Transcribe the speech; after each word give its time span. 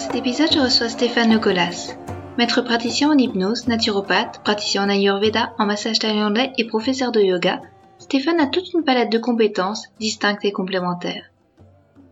Cet 0.00 0.14
épisode, 0.14 0.50
je 0.50 0.60
reçois 0.60 0.88
Stéphane 0.88 1.30
Lecolas, 1.30 1.94
maître 2.38 2.62
praticien 2.62 3.10
en 3.10 3.18
hypnose, 3.18 3.68
naturopathe, 3.68 4.42
praticien 4.42 4.84
en 4.84 4.88
ayurveda, 4.88 5.52
en 5.58 5.66
massage 5.66 5.98
thaïlandais 5.98 6.52
et 6.56 6.64
professeur 6.64 7.12
de 7.12 7.20
yoga. 7.20 7.60
Stéphane 7.98 8.40
a 8.40 8.46
toute 8.46 8.72
une 8.72 8.82
palette 8.82 9.12
de 9.12 9.18
compétences 9.18 9.88
distinctes 10.00 10.46
et 10.46 10.52
complémentaires. 10.52 11.30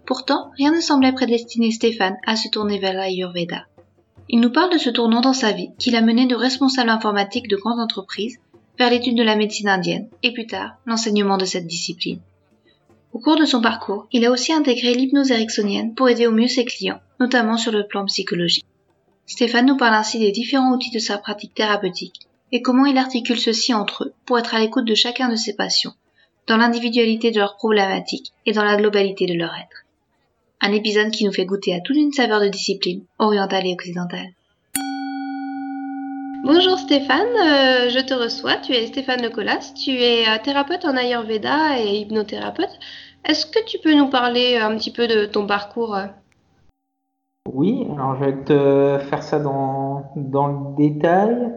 Pourtant, 0.05 0.51
rien 0.59 0.71
ne 0.71 0.83
semblait 0.83 1.15
prédestiner 1.15 1.71
Stéphane 1.71 2.19
à 2.27 2.37
se 2.37 2.51
tourner 2.51 2.79
vers 2.79 2.93
l'ayurveda. 2.93 3.65
Il 4.29 4.41
nous 4.41 4.53
parle 4.53 4.71
de 4.71 4.79
ce 4.79 4.91
tournant 4.91 5.23
dans 5.23 5.33
sa 5.33 5.53
vie 5.53 5.71
qui 5.79 5.91
l'a 5.91 6.03
mené 6.03 6.27
de 6.27 6.37
responsable 6.37 6.91
informatique 6.91 7.49
de 7.49 7.57
grandes 7.57 7.81
entreprises 7.81 8.37
vers 8.79 8.91
l'étude 8.91 9.17
de 9.17 9.23
la 9.23 9.35
médecine 9.35 9.71
indienne 9.71 10.09
et 10.23 10.35
plus 10.35 10.47
tard 10.47 10.77
l'enseignement 10.85 11.39
de 11.39 11.47
cette 11.47 11.67
discipline. 11.67 12.21
Au 13.15 13.19
cours 13.19 13.39
de 13.39 13.47
son 13.47 13.63
parcours, 13.63 14.07
il 14.13 14.27
a 14.27 14.31
aussi 14.31 14.53
intégré 14.53 14.93
l'hypnose 14.93 15.31
ericksonienne 15.31 15.95
pour 15.95 16.11
aider 16.11 16.27
au 16.27 16.33
mieux 16.33 16.49
ses 16.49 16.67
clients, 16.67 17.01
notamment 17.21 17.57
sur 17.57 17.73
le 17.73 17.87
plan 17.87 18.05
psychologique. 18.07 18.65
Stéphane 19.27 19.67
nous 19.67 19.77
parle 19.77 19.95
ainsi 19.95 20.19
des 20.19 20.33
différents 20.33 20.73
outils 20.73 20.91
de 20.91 20.99
sa 20.99 21.19
pratique 21.19 21.55
thérapeutique 21.55 22.29
et 22.53 22.63
comment 22.63 22.87
il 22.87 22.97
articule 22.97 23.39
ceux-ci 23.39 23.75
entre 23.75 24.05
eux 24.05 24.15
pour 24.25 24.39
être 24.39 24.55
à 24.55 24.61
l'écoute 24.61 24.87
de 24.87 24.95
chacun 24.95 25.29
de 25.29 25.37
ses 25.37 25.55
patients, 25.55 25.95
dans 26.47 26.57
l'individualité 26.57 27.31
de 27.31 27.39
leurs 27.39 27.57
problématiques 27.57 28.33
et 28.47 28.53
dans 28.53 28.65
la 28.65 28.77
globalité 28.77 29.27
de 29.27 29.35
leur 29.35 29.55
être. 29.55 29.85
Un 30.61 30.73
épisode 30.73 31.11
qui 31.11 31.25
nous 31.25 31.33
fait 31.33 31.45
goûter 31.45 31.75
à 31.75 31.81
toute 31.81 31.97
une 31.97 32.13
saveur 32.13 32.41
de 32.41 32.49
discipline, 32.49 33.05
orientale 33.19 33.67
et 33.67 33.75
occidentale. 33.75 34.33
Bonjour 36.45 36.79
Stéphane, 36.79 37.29
euh, 37.37 37.91
je 37.91 37.99
te 37.99 38.15
reçois. 38.15 38.57
Tu 38.57 38.73
es 38.73 38.87
Stéphane 38.87 39.23
Lecolas, 39.23 39.73
tu 39.75 39.91
es 39.91 40.27
euh, 40.27 40.39
thérapeute 40.43 40.85
en 40.85 40.97
Ayurveda 40.97 41.79
et 41.81 41.99
hypnothérapeute. 41.99 42.79
Est-ce 43.25 43.45
que 43.45 43.63
tu 43.67 43.79
peux 43.79 43.93
nous 43.93 44.09
parler 44.09 44.57
un 44.57 44.77
petit 44.79 44.93
peu 44.93 45.07
de 45.07 45.27
ton 45.27 45.47
parcours 45.47 45.95
euh? 45.95 46.07
Oui, 47.53 47.87
alors 47.95 48.17
je 48.17 48.25
vais 48.25 48.37
te 48.45 48.99
faire 49.09 49.23
ça 49.23 49.39
dans, 49.39 50.13
le 50.17 50.77
détail. 50.77 51.53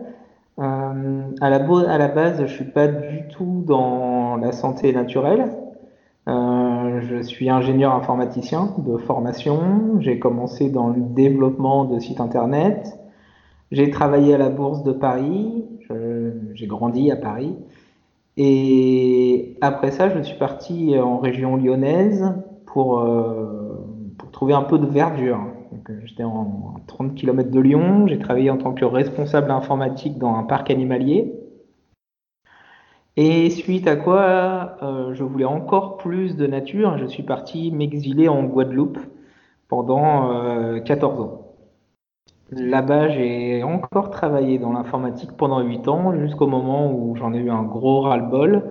à, 0.58 0.94
la, 1.42 1.56
à 1.88 1.98
la 1.98 2.08
base, 2.08 2.42
je 2.46 2.54
suis 2.54 2.66
pas 2.66 2.88
du 2.88 3.28
tout 3.30 3.64
dans 3.66 4.38
la 4.38 4.52
santé 4.52 4.94
naturelle. 4.94 5.52
je 6.28 7.22
suis 7.24 7.50
ingénieur 7.50 7.94
informaticien 7.94 8.74
de 8.78 8.98
formation. 8.98 10.00
J'ai 10.00 10.18
commencé 10.20 10.70
dans 10.70 10.88
le 10.88 11.02
développement 11.02 11.86
de 11.86 12.00
sites 12.00 12.22
internet. 12.22 12.98
J'ai 13.72 13.90
travaillé 13.90 14.34
à 14.34 14.38
la 14.38 14.50
Bourse 14.50 14.84
de 14.84 14.92
Paris, 14.92 15.66
j'ai 16.54 16.68
grandi 16.68 17.12
à 17.12 17.16
Paris. 17.16 17.56
Et 18.38 19.58
après 19.62 19.92
ça, 19.92 20.10
je 20.10 20.22
suis 20.22 20.38
parti 20.38 20.98
en 20.98 21.18
région 21.18 21.58
lyonnaise 21.58 22.34
pour, 22.66 23.00
euh, 23.00 23.86
pour 24.18 24.32
trouver 24.32 24.54
un 24.54 24.64
peu 24.64 24.80
de 24.80 24.88
verdure. 24.88 25.42
Euh, 25.90 26.00
j'étais 26.06 26.24
en 26.24 26.76
30 26.88 27.16
km 27.16 27.50
de 27.50 27.60
Lyon, 27.60 28.08
j'ai 28.08 28.20
travaillé 28.20 28.50
en 28.50 28.58
tant 28.58 28.74
que 28.74 28.86
responsable 28.86 29.52
informatique 29.52 30.18
dans 30.18 30.36
un 30.36 30.44
parc 30.44 30.70
animalier. 30.70 31.34
Et 33.18 33.50
suite 33.50 33.88
à 33.88 33.96
quoi, 33.96 34.78
euh, 34.84 35.14
je 35.14 35.24
voulais 35.24 35.46
encore 35.46 35.98
plus 35.98 36.36
de 36.36 36.48
nature, 36.48 36.98
je 36.98 37.06
suis 37.06 37.24
parti 37.24 37.72
m'exiler 37.72 38.30
en 38.30 38.44
Guadeloupe 38.44 39.00
pendant 39.68 40.82
14 40.84 41.22
ans. 41.22 41.56
Là-bas, 42.52 43.10
j'ai 43.10 43.64
encore 43.64 44.10
travaillé 44.10 44.60
dans 44.60 44.74
l'informatique 44.74 45.32
pendant 45.38 45.62
8 45.62 45.88
ans, 45.88 46.14
jusqu'au 46.20 46.48
moment 46.48 46.92
où 46.92 47.16
j'en 47.16 47.34
ai 47.34 47.38
eu 47.38 47.50
un 47.50 47.64
gros 47.64 48.02
ras-le-bol 48.02 48.64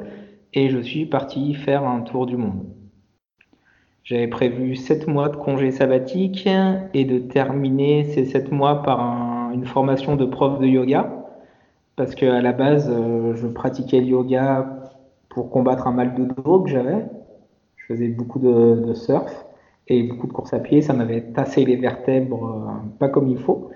et 0.53 0.69
je 0.69 0.78
suis 0.78 1.06
parti 1.06 1.54
faire 1.54 1.87
un 1.87 2.03
tour 2.03 2.26
du 2.26 2.37
monde. 2.37 2.66
J'avais 4.05 4.28
prévu 4.28 4.77
7 4.77 5.06
mois 5.06 5.28
de 5.28 5.37
congé 5.37 5.71
sabbatique 5.71 6.49
et 6.94 7.05
de 7.05 7.19
terminer 7.19 8.05
ces 8.05 8.25
7 8.25 8.50
mois 8.50 8.83
par 8.83 9.50
une 9.53 9.66
formation 9.66 10.16
de 10.16 10.25
prof 10.25 10.59
de 10.59 10.66
yoga, 10.66 11.27
parce 11.97 12.15
qu'à 12.15 12.41
la 12.41 12.53
base, 12.53 12.91
euh, 12.91 13.34
je 13.34 13.47
pratiquais 13.47 14.00
le 14.00 14.06
yoga 14.06 14.91
pour 15.28 15.50
combattre 15.50 15.87
un 15.87 15.93
mal 15.93 16.15
de 16.15 16.25
dos 16.25 16.61
que 16.61 16.71
j'avais. 16.71 17.06
Je 17.77 17.87
faisais 17.87 18.09
beaucoup 18.09 18.38
de 18.38 18.94
surf 18.94 19.44
et 19.91 20.05
beaucoup 20.05 20.27
de 20.27 20.32
courses 20.32 20.55
à 20.55 20.61
pied. 20.61 20.81
Ça 20.81 20.94
m'avait 20.94 21.21
tassé 21.21 21.65
les 21.65 21.77
vertèbres 21.77 22.44
euh, 22.47 22.88
pas 22.99 23.09
comme 23.09 23.28
il 23.28 23.38
faut. 23.38 23.71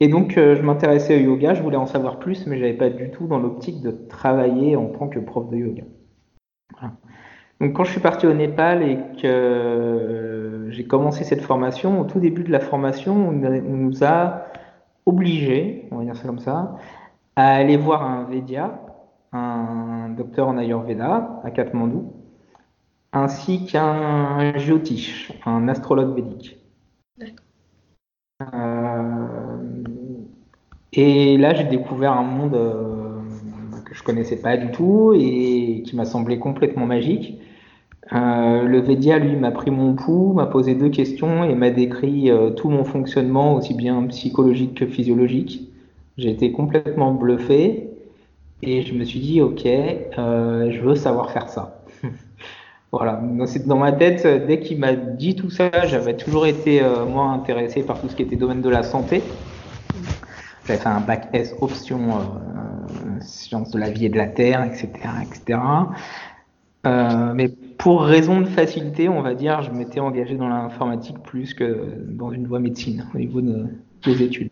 Et 0.00 0.08
donc, 0.08 0.36
euh, 0.36 0.56
je 0.56 0.62
m'intéressais 0.62 1.16
au 1.16 1.20
yoga, 1.20 1.54
je 1.54 1.62
voulais 1.62 1.76
en 1.76 1.86
savoir 1.86 2.18
plus, 2.18 2.46
mais 2.46 2.58
j'avais 2.58 2.72
pas 2.72 2.90
du 2.90 3.10
tout 3.10 3.28
dans 3.28 3.38
l'optique 3.38 3.82
de 3.82 3.92
travailler 3.92 4.74
en 4.74 4.86
tant 4.86 5.08
que 5.08 5.20
prof 5.20 5.48
de 5.48 5.56
yoga. 5.56 5.84
Donc, 7.60 7.74
quand 7.74 7.84
je 7.84 7.92
suis 7.92 8.00
parti 8.00 8.26
au 8.26 8.34
Népal 8.34 8.82
et 8.82 8.98
que 9.20 9.26
euh, 9.26 10.70
j'ai 10.70 10.84
commencé 10.84 11.24
cette 11.24 11.42
formation, 11.42 12.00
au 12.00 12.04
tout 12.04 12.18
début 12.18 12.42
de 12.42 12.50
la 12.50 12.60
formation, 12.60 13.14
on, 13.28 13.32
nous 13.32 14.04
a 14.04 14.46
obligés, 15.06 15.88
on 15.90 15.98
va 15.98 16.04
dire 16.04 16.16
ça 16.16 16.26
comme 16.26 16.38
ça, 16.38 16.76
à 17.36 17.54
aller 17.54 17.76
voir 17.76 18.02
un 18.02 18.24
Védia, 18.24 18.80
un 19.32 20.10
docteur 20.10 20.48
en 20.48 20.58
Ayurveda 20.58 21.40
à 21.44 21.50
Katmandou, 21.50 22.12
ainsi 23.12 23.66
qu'un 23.66 24.56
Jyotish, 24.58 25.32
un 25.46 25.68
astrologue 25.68 26.14
védique. 26.14 26.58
Euh, 28.54 29.82
et 30.92 31.38
là, 31.38 31.54
j'ai 31.54 31.64
découvert 31.64 32.12
un 32.12 32.22
monde 32.22 32.54
euh, 32.54 33.01
je 34.02 34.06
connaissais 34.06 34.36
pas 34.36 34.56
du 34.56 34.70
tout 34.70 35.14
et 35.16 35.82
qui 35.86 35.96
m'a 35.96 36.04
semblé 36.04 36.38
complètement 36.38 36.86
magique. 36.86 37.40
Euh, 38.12 38.62
le 38.62 38.80
Védia, 38.80 39.18
lui, 39.18 39.36
m'a 39.36 39.50
pris 39.50 39.70
mon 39.70 39.94
pouls, 39.94 40.32
m'a 40.32 40.46
posé 40.46 40.74
deux 40.74 40.90
questions 40.90 41.44
et 41.44 41.54
m'a 41.54 41.70
décrit 41.70 42.30
tout 42.56 42.68
mon 42.68 42.84
fonctionnement, 42.84 43.54
aussi 43.54 43.74
bien 43.74 44.02
psychologique 44.08 44.74
que 44.74 44.86
physiologique. 44.86 45.70
J'ai 46.18 46.30
été 46.30 46.52
complètement 46.52 47.12
bluffé 47.12 47.88
et 48.62 48.82
je 48.82 48.94
me 48.94 49.04
suis 49.04 49.20
dit, 49.20 49.40
ok, 49.40 49.64
je 49.64 50.80
veux 50.80 50.94
savoir 50.94 51.30
faire 51.30 51.48
ça. 51.48 51.84
Voilà, 52.92 53.22
dans 53.64 53.78
ma 53.78 53.90
tête, 53.90 54.26
euh, 54.26 54.46
dès 54.46 54.60
qu'il 54.60 54.78
m'a 54.78 54.92
dit 54.92 55.34
tout 55.34 55.48
ça, 55.48 55.70
j'avais 55.86 56.14
toujours 56.14 56.44
été 56.44 56.82
euh, 56.82 57.06
moi 57.06 57.24
intéressé 57.24 57.82
par 57.82 57.98
tout 57.98 58.10
ce 58.10 58.14
qui 58.14 58.20
était 58.20 58.36
domaine 58.36 58.60
de 58.60 58.68
la 58.68 58.82
santé. 58.82 59.22
J'avais 60.66 60.78
fait 60.78 60.88
un 60.88 61.00
bac 61.00 61.30
S 61.32 61.54
option 61.62 62.10
euh, 62.10 62.20
sciences 63.20 63.70
de 63.70 63.78
la 63.78 63.90
vie 63.90 64.06
et 64.06 64.08
de 64.08 64.16
la 64.16 64.28
terre, 64.28 64.62
etc., 64.64 64.88
etc. 65.22 65.58
mais 67.34 67.48
pour 67.78 68.02
raison 68.02 68.40
de 68.40 68.46
facilité, 68.46 69.08
on 69.08 69.22
va 69.22 69.34
dire, 69.34 69.62
je 69.62 69.70
m'étais 69.70 70.00
engagé 70.00 70.36
dans 70.36 70.48
l'informatique 70.48 71.18
plus 71.22 71.54
que 71.54 71.86
dans 72.08 72.32
une 72.32 72.46
voie 72.46 72.60
médecine 72.60 73.06
au 73.14 73.18
niveau 73.18 73.40
de, 73.40 73.66
des 74.04 74.22
études. 74.22 74.50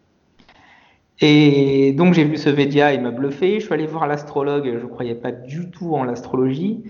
Et 1.20 1.92
donc 1.92 2.14
j'ai 2.14 2.24
vu 2.24 2.36
ce 2.36 2.48
Védia, 2.48 2.94
il 2.94 3.02
m'a 3.02 3.10
bluffé. 3.10 3.60
Je 3.60 3.66
suis 3.66 3.74
allé 3.74 3.86
voir 3.86 4.06
l'astrologue, 4.06 4.78
je 4.80 4.86
croyais 4.86 5.14
pas 5.14 5.32
du 5.32 5.70
tout 5.70 5.94
en 5.94 6.04
l'astrologie. 6.04 6.82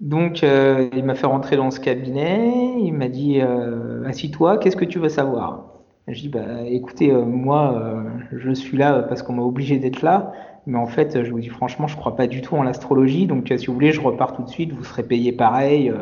Donc, 0.00 0.42
euh, 0.42 0.88
il 0.94 1.04
m'a 1.04 1.14
fait 1.14 1.26
rentrer 1.26 1.56
dans 1.56 1.70
ce 1.70 1.78
cabinet. 1.78 2.50
Il 2.78 2.94
m'a 2.94 3.08
dit 3.08 3.40
euh, 3.40 4.04
Assis-toi, 4.06 4.58
qu'est-ce 4.58 4.76
que 4.76 4.84
tu 4.84 4.98
veux 4.98 5.10
savoir? 5.10 5.66
Je 6.08 6.20
dis 6.20 6.28
bah, 6.28 6.62
Écoutez, 6.66 7.12
euh, 7.12 7.24
moi, 7.24 8.02
je 8.32 8.50
suis 8.52 8.78
là 8.78 9.02
parce 9.02 9.22
qu'on 9.22 9.34
m'a 9.34 9.42
obligé 9.42 9.78
d'être 9.78 10.02
là. 10.02 10.32
Mais 10.66 10.78
en 10.78 10.86
fait, 10.86 11.22
je 11.24 11.30
vous 11.30 11.40
dis 11.40 11.48
franchement, 11.48 11.86
je 11.86 11.96
crois 11.96 12.16
pas 12.16 12.26
du 12.26 12.42
tout 12.42 12.56
en 12.56 12.62
l'astrologie. 12.62 13.26
Donc, 13.26 13.52
si 13.56 13.66
vous 13.66 13.74
voulez, 13.74 13.92
je 13.92 14.00
repars 14.00 14.34
tout 14.34 14.42
de 14.42 14.48
suite. 14.48 14.72
Vous 14.72 14.84
serez 14.84 15.02
payé 15.02 15.32
pareil. 15.32 15.92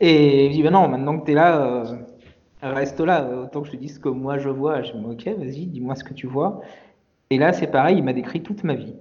Et 0.00 0.46
il 0.46 0.52
dit 0.52 0.62
bah 0.62 0.70
non, 0.70 0.88
maintenant 0.88 1.18
que 1.18 1.26
tu 1.26 1.32
es 1.32 1.34
là, 1.34 1.84
reste 2.62 3.00
là. 3.00 3.28
Autant 3.44 3.62
que 3.62 3.68
je 3.68 3.72
te 3.72 3.76
dise 3.76 3.94
ce 3.94 4.00
que 4.00 4.08
moi 4.08 4.38
je 4.38 4.48
vois. 4.48 4.82
Je 4.82 4.92
dis 4.92 5.04
Ok, 5.04 5.26
vas-y, 5.38 5.66
dis-moi 5.66 5.94
ce 5.94 6.04
que 6.04 6.14
tu 6.14 6.26
vois. 6.26 6.60
Et 7.30 7.38
là, 7.38 7.52
c'est 7.52 7.68
pareil. 7.68 7.98
Il 7.98 8.04
m'a 8.04 8.12
décrit 8.12 8.42
toute 8.42 8.64
ma 8.64 8.74
vie. 8.74 8.94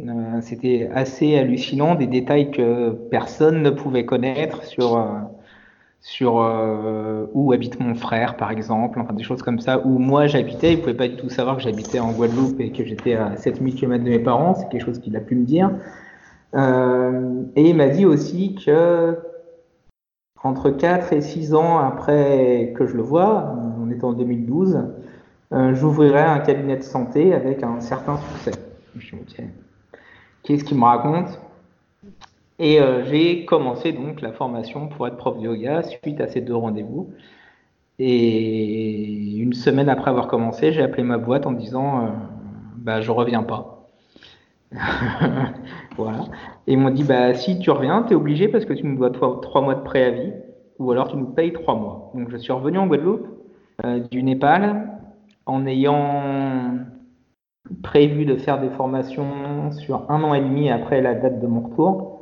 Euh, 0.00 0.40
c'était 0.40 0.90
assez 0.92 1.38
hallucinant, 1.38 1.94
des 1.94 2.08
détails 2.08 2.50
que 2.50 2.90
personne 2.90 3.62
ne 3.62 3.70
pouvait 3.70 4.04
connaître 4.04 4.64
sur, 4.64 4.96
euh, 4.96 5.20
sur 6.04 6.38
euh, 6.38 7.26
où 7.32 7.52
habite 7.52 7.80
mon 7.80 7.94
frère, 7.94 8.36
par 8.36 8.50
exemple, 8.50 9.00
enfin 9.00 9.14
des 9.14 9.24
choses 9.24 9.42
comme 9.42 9.58
ça, 9.58 9.80
où 9.86 9.98
moi 9.98 10.26
j'habitais, 10.26 10.74
il 10.74 10.76
ne 10.76 10.80
pouvait 10.82 10.94
pas 10.94 11.08
du 11.08 11.16
tout 11.16 11.30
savoir 11.30 11.56
que 11.56 11.62
j'habitais 11.62 11.98
en 11.98 12.12
Guadeloupe 12.12 12.60
et 12.60 12.72
que 12.72 12.84
j'étais 12.84 13.14
à 13.14 13.36
7000 13.38 13.74
km 13.74 14.04
de 14.04 14.10
mes 14.10 14.18
parents, 14.18 14.54
c'est 14.54 14.68
quelque 14.68 14.84
chose 14.84 14.98
qu'il 15.00 15.16
a 15.16 15.20
pu 15.20 15.34
me 15.34 15.46
dire. 15.46 15.70
et 16.54 17.70
il 17.70 17.74
m'a 17.74 17.88
dit 17.88 18.04
aussi 18.04 18.54
que 18.54 19.18
entre 20.42 20.68
4 20.68 21.14
et 21.14 21.22
6 21.22 21.54
ans 21.54 21.78
après 21.78 22.74
que 22.76 22.86
je 22.86 22.96
le 22.96 23.02
vois, 23.02 23.56
on 23.82 23.90
était 23.90 24.04
en 24.04 24.12
2012, 24.12 24.84
j'ouvrirai 25.72 26.20
un 26.20 26.40
cabinet 26.40 26.76
de 26.76 26.82
santé 26.82 27.32
avec 27.32 27.62
un 27.62 27.80
certain 27.80 28.18
succès. 28.18 28.52
Je 28.98 29.16
me 29.16 29.22
dis, 29.22 29.36
qu'est-ce 30.42 30.64
qu'il 30.64 30.76
me 30.76 30.84
raconte? 30.84 31.40
Et 32.64 32.78
j'ai 33.10 33.44
commencé 33.44 33.92
donc 33.92 34.22
la 34.22 34.32
formation 34.32 34.88
pour 34.88 35.06
être 35.06 35.18
prof 35.18 35.36
de 35.36 35.44
yoga 35.44 35.82
suite 35.82 36.20
à 36.20 36.28
ces 36.28 36.40
deux 36.40 36.54
rendez-vous. 36.54 37.10
Et 37.98 39.36
une 39.36 39.52
semaine 39.52 39.90
après 39.90 40.10
avoir 40.10 40.28
commencé, 40.28 40.72
j'ai 40.72 40.82
appelé 40.82 41.02
ma 41.02 41.18
boîte 41.18 41.46
en 41.46 41.52
disant 41.52 42.08
bah, 42.84 43.00
je 43.00 43.10
reviens 43.10 43.42
pas. 43.42 43.88
voilà. 45.96 46.24
Et 46.66 46.74
ils 46.74 46.78
m'ont 46.78 46.90
dit, 46.90 47.04
bah, 47.04 47.34
si 47.34 47.58
tu 47.58 47.70
reviens, 47.70 48.02
tu 48.02 48.12
es 48.12 48.16
obligé 48.16 48.48
parce 48.48 48.64
que 48.64 48.74
tu 48.74 48.86
nous 48.86 48.96
dois 48.96 49.10
trois, 49.10 49.62
mois 49.62 49.74
de 49.74 49.82
préavis 49.82 50.32
ou 50.78 50.90
alors 50.90 51.08
tu 51.08 51.16
nous 51.16 51.26
payes 51.26 51.52
trois 51.52 51.74
mois. 51.74 52.10
Donc 52.14 52.30
je 52.30 52.36
suis 52.36 52.52
revenu 52.52 52.78
en 52.78 52.86
Guadeloupe 52.86 53.26
euh, 53.84 54.00
du 54.10 54.22
Népal 54.22 54.90
en 55.46 55.66
ayant 55.66 56.78
prévu 57.82 58.26
de 58.26 58.36
faire 58.36 58.60
des 58.60 58.70
formations 58.70 59.70
sur 59.72 60.10
un 60.10 60.22
an 60.22 60.34
et 60.34 60.40
demi 60.40 60.70
après 60.70 61.00
la 61.00 61.14
date 61.14 61.40
de 61.40 61.46
mon 61.46 61.60
retour. 61.60 62.13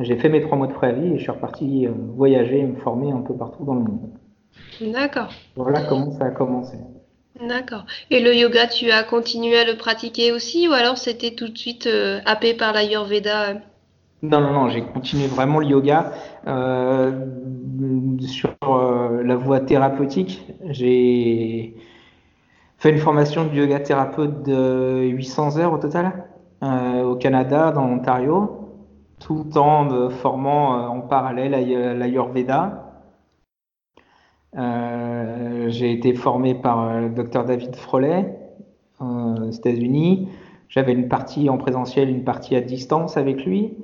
J'ai 0.00 0.16
fait 0.16 0.28
mes 0.28 0.40
trois 0.40 0.56
mois 0.56 0.66
de 0.66 0.72
préavis 0.72 1.14
et 1.14 1.18
je 1.18 1.22
suis 1.22 1.30
reparti 1.30 1.86
euh, 1.86 1.92
voyager 2.16 2.60
et 2.60 2.66
me 2.66 2.76
former 2.76 3.12
un 3.12 3.20
peu 3.20 3.34
partout 3.34 3.64
dans 3.64 3.74
le 3.74 3.80
monde. 3.80 4.10
D'accord. 4.80 5.28
Voilà 5.56 5.82
comment 5.82 6.10
ça 6.12 6.26
a 6.26 6.30
commencé. 6.30 6.76
D'accord. 7.46 7.84
Et 8.10 8.20
le 8.20 8.34
yoga, 8.34 8.66
tu 8.66 8.90
as 8.90 9.04
continué 9.04 9.58
à 9.58 9.64
le 9.64 9.76
pratiquer 9.76 10.32
aussi 10.32 10.68
ou 10.68 10.72
alors 10.72 10.98
c'était 10.98 11.34
tout 11.34 11.48
de 11.48 11.56
suite 11.56 11.86
euh, 11.86 12.20
happé 12.26 12.54
par 12.54 12.72
l'Ayurveda 12.72 13.54
Non, 14.22 14.40
non, 14.40 14.52
non, 14.52 14.68
j'ai 14.68 14.82
continué 14.82 15.26
vraiment 15.28 15.60
le 15.60 15.66
yoga 15.66 16.12
euh, 16.48 17.12
sur 18.20 18.56
euh, 18.64 19.22
la 19.22 19.36
voie 19.36 19.60
thérapeutique. 19.60 20.44
J'ai 20.64 21.76
fait 22.78 22.90
une 22.90 22.98
formation 22.98 23.44
de 23.44 23.54
yoga 23.54 23.78
thérapeute 23.80 24.42
de 24.42 25.02
800 25.04 25.58
heures 25.58 25.72
au 25.72 25.78
total 25.78 26.24
au 26.60 27.14
Canada, 27.14 27.70
dans 27.70 27.86
l'Ontario, 27.86 28.67
tout 29.20 29.56
en 29.56 29.84
me 29.84 30.08
formant 30.08 30.88
en 30.88 31.00
parallèle 31.00 31.54
à 31.54 31.94
l'Ayurveda. 31.94 32.88
Euh, 34.56 35.68
j'ai 35.68 35.92
été 35.92 36.14
formé 36.14 36.54
par 36.54 37.00
le 37.00 37.06
euh, 37.06 37.08
docteur 37.10 37.44
David 37.44 37.76
Frolet 37.76 38.34
euh, 39.00 39.48
aux 39.48 39.50
États-Unis. 39.50 40.28
J'avais 40.68 40.92
une 40.92 41.08
partie 41.08 41.48
en 41.50 41.58
présentiel, 41.58 42.08
une 42.08 42.24
partie 42.24 42.56
à 42.56 42.60
distance 42.60 43.16
avec 43.16 43.44
lui. 43.44 43.74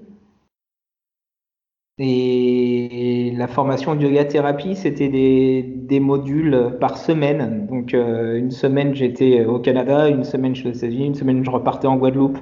Et 1.98 3.32
la 3.36 3.46
formation 3.46 3.94
de 3.94 4.02
yoga 4.02 4.24
thérapie, 4.24 4.74
c'était 4.74 5.08
des, 5.08 5.62
des, 5.62 6.00
modules 6.00 6.76
par 6.80 6.98
semaine. 6.98 7.66
Donc 7.68 7.92
une 7.92 8.50
semaine 8.50 8.96
j'étais 8.96 9.44
au 9.44 9.60
Canada, 9.60 10.08
une 10.08 10.24
semaine 10.24 10.56
je 10.56 10.62
suis 10.62 10.70
aux 10.70 10.72
États-Unis, 10.72 11.06
une 11.06 11.14
semaine 11.14 11.44
je 11.44 11.50
repartais 11.50 11.86
en 11.86 11.96
Guadeloupe. 11.96 12.38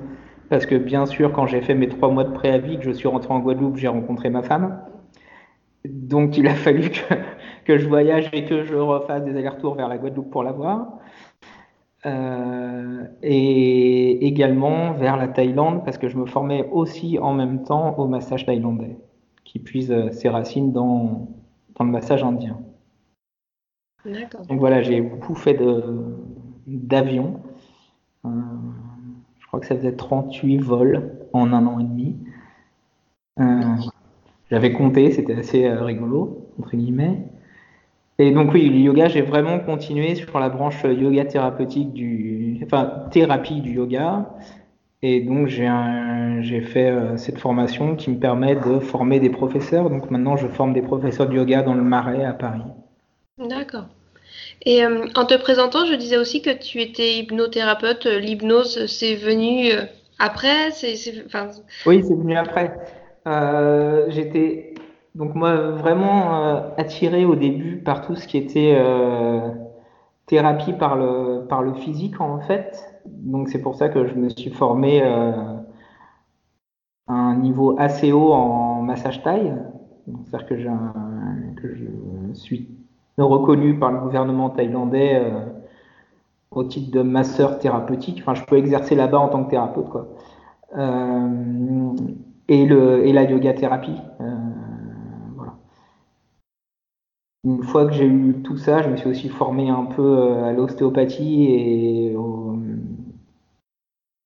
Parce 0.53 0.67
que 0.67 0.75
bien 0.75 1.07
sûr, 1.07 1.33
quand 1.33 1.47
j'ai 1.47 1.63
fait 1.63 1.75
mes 1.75 1.89
trois 1.89 2.11
mois 2.11 2.25
de 2.25 2.33
préavis, 2.35 2.77
que 2.77 2.85
je 2.85 2.91
suis 2.91 3.09
rentré 3.09 3.33
en 3.33 3.39
Guadeloupe, 3.39 3.79
j'ai 3.79 3.89
rencontré 3.89 4.29
ma 4.29 4.43
femme. 4.43 4.85
Donc 5.87 6.37
il 6.37 6.47
a 6.47 6.55
fallu 6.55 6.91
que, 6.91 7.15
que 7.65 7.79
je 7.79 7.89
voyage 7.89 8.29
et 8.35 8.45
que 8.45 8.63
je 8.63 8.75
refasse 8.75 9.25
des 9.25 9.31
allers-retours 9.31 9.77
vers 9.77 9.89
la 9.89 9.97
Guadeloupe 9.97 10.31
pour 10.31 10.43
la 10.43 10.53
voir. 10.53 10.99
Euh, 12.05 13.07
et 13.23 14.27
également 14.27 14.93
vers 14.93 15.17
la 15.17 15.27
Thaïlande 15.27 15.87
parce 15.87 15.97
que 15.97 16.09
je 16.09 16.19
me 16.19 16.27
formais 16.27 16.69
aussi 16.71 17.19
en 17.19 17.33
même 17.33 17.63
temps 17.63 17.99
au 17.99 18.07
massage 18.07 18.45
thaïlandais 18.45 18.99
qui 19.45 19.59
puise 19.59 19.91
euh, 19.91 20.11
ses 20.11 20.29
racines 20.29 20.71
dans, 20.71 21.29
dans 21.77 21.85
le 21.87 21.91
massage 21.91 22.23
indien. 22.23 22.59
Donc 24.05 24.59
voilà, 24.59 24.83
j'ai 24.83 25.01
beaucoup 25.01 25.35
fait 25.35 25.59
d'avion. 26.67 27.41
Euh, 28.27 28.29
crois 29.53 29.61
que 29.61 29.67
ça 29.67 29.77
faisait 29.77 29.93
38 29.93 30.59
vols 30.59 31.11
en 31.35 31.53
un 31.53 31.67
an 31.67 31.79
et 31.79 31.85
demi. 31.85 32.17
J'avais 34.51 34.73
compté, 34.73 35.11
c'était 35.11 35.35
assez 35.35 35.69
rigolo, 35.69 36.49
entre 36.59 36.75
guillemets. 36.75 37.19
Et 38.19 38.31
donc 38.31 38.53
oui, 38.55 38.69
le 38.69 38.79
yoga, 38.79 39.09
j'ai 39.09 39.21
vraiment 39.21 39.59
continué 39.59 40.15
sur 40.15 40.39
la 40.39 40.49
branche 40.49 40.83
yoga 40.85 41.27
thérapeutique 41.27 41.93
du, 41.93 42.61
enfin 42.65 43.05
thérapie 43.11 43.61
du 43.61 43.73
yoga. 43.73 44.31
Et 45.03 45.21
donc 45.21 45.49
j'ai 45.49 46.61
fait 46.63 46.89
euh, 46.91 47.17
cette 47.17 47.39
formation 47.39 47.97
qui 47.97 48.11
me 48.11 48.19
permet 48.19 48.55
de 48.55 48.79
former 48.79 49.21
des 49.21 49.31
professeurs. 49.31 49.91
Donc 49.91 50.11
maintenant, 50.11 50.37
je 50.37 50.47
forme 50.47 50.73
des 50.73 50.83
professeurs 50.83 51.29
de 51.29 51.35
yoga 51.35 51.63
dans 51.63 51.75
le 51.75 51.83
Marais 51.83 52.25
à 52.25 52.33
Paris. 52.33 52.63
D'accord. 53.39 53.89
Et 54.65 54.85
euh, 54.85 55.07
en 55.17 55.25
te 55.25 55.35
présentant, 55.35 55.87
je 55.87 55.95
disais 55.95 56.17
aussi 56.17 56.43
que 56.43 56.51
tu 56.51 56.81
étais 56.81 57.15
hypnothérapeute. 57.19 58.07
L'hypnose, 58.07 58.87
c'est 58.87 59.15
venu 59.15 59.73
euh, 59.73 59.85
après 60.19 60.71
Oui, 61.87 62.05
c'est 62.07 62.15
venu 62.15 62.37
après. 62.37 62.73
J'étais 64.09 64.73
donc 65.15 65.35
moi, 65.35 65.73
vraiment 65.73 66.35
euh, 66.35 66.71
attiré 66.79 67.25
au 67.25 67.35
début 67.35 67.77
par 67.79 68.07
tout 68.07 68.15
ce 68.15 68.27
qui 68.27 68.39
était 68.39 68.75
euh, 68.77 69.51
thérapie 70.27 70.73
par 70.73 70.97
le, 70.97 71.47
par 71.49 71.63
le 71.63 71.75
physique 71.75 72.21
en 72.21 72.41
fait. 72.41 72.83
Donc 73.07 73.49
c'est 73.49 73.61
pour 73.61 73.75
ça 73.75 73.89
que 73.89 74.07
je 74.07 74.15
me 74.15 74.31
suis 74.31 74.51
formé 74.51 75.03
euh, 75.03 75.33
à 77.09 77.13
un 77.13 77.37
niveau 77.37 77.77
assez 77.79 78.13
haut 78.13 78.33
en 78.33 78.81
massage 78.83 79.23
taille. 79.23 79.55
C'est-à-dire 80.25 80.47
que, 80.49 80.55
que, 81.61 81.75
je 81.75 82.35
suis 82.35 82.69
reconnu 83.19 83.79
par 83.79 83.93
le 83.93 84.01
gouvernement 84.01 84.51
thaïlandais 84.51 85.23
au 86.51 86.65
titre 86.65 86.91
de 86.91 87.03
masseur 87.03 87.59
thérapeutique. 87.59 88.19
Enfin, 88.23 88.35
je 88.35 88.45
peux 88.45 88.57
exercer 88.57 88.95
là-bas 88.95 89.19
en 89.19 89.29
tant 89.29 89.45
que 89.45 89.51
thérapeute. 89.51 89.89
Quoi. 89.89 90.09
et, 92.49 92.67
le, 92.67 93.07
et 93.07 93.13
la 93.13 93.23
yoga 93.25 93.53
thérapie. 93.55 94.01
Une 97.45 97.65
fois 97.65 97.87
que 97.87 97.93
j'ai 97.93 98.07
eu 98.07 98.41
tout 98.45 98.57
ça, 98.57 98.83
je 98.83 98.89
me 98.89 98.97
suis 98.97 99.09
aussi 99.09 99.29
formé 99.29 99.69
un 99.69 99.87
peu 99.87 100.01
euh, 100.01 100.45
à 100.45 100.53
l'ostéopathie 100.53 101.47
et 101.47 102.17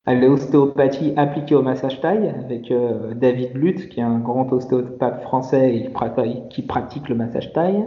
à 0.05 0.15
l'ostéopathie 0.15 1.15
appliquée 1.17 1.55
au 1.55 1.62
massage 1.62 1.99
taille 2.03 2.29
avec 2.29 2.71
euh, 2.71 3.15
David 3.15 3.55
Luth, 3.55 3.89
qui 3.89 4.00
est 4.00 4.03
un 4.03 4.19
grand 4.19 4.53
ostéopathe 4.53 5.23
français 5.23 5.75
et 5.75 5.91
qui 6.50 6.61
pratique 6.61 7.09
le 7.09 7.15
massage 7.15 7.55
taille. 7.55 7.87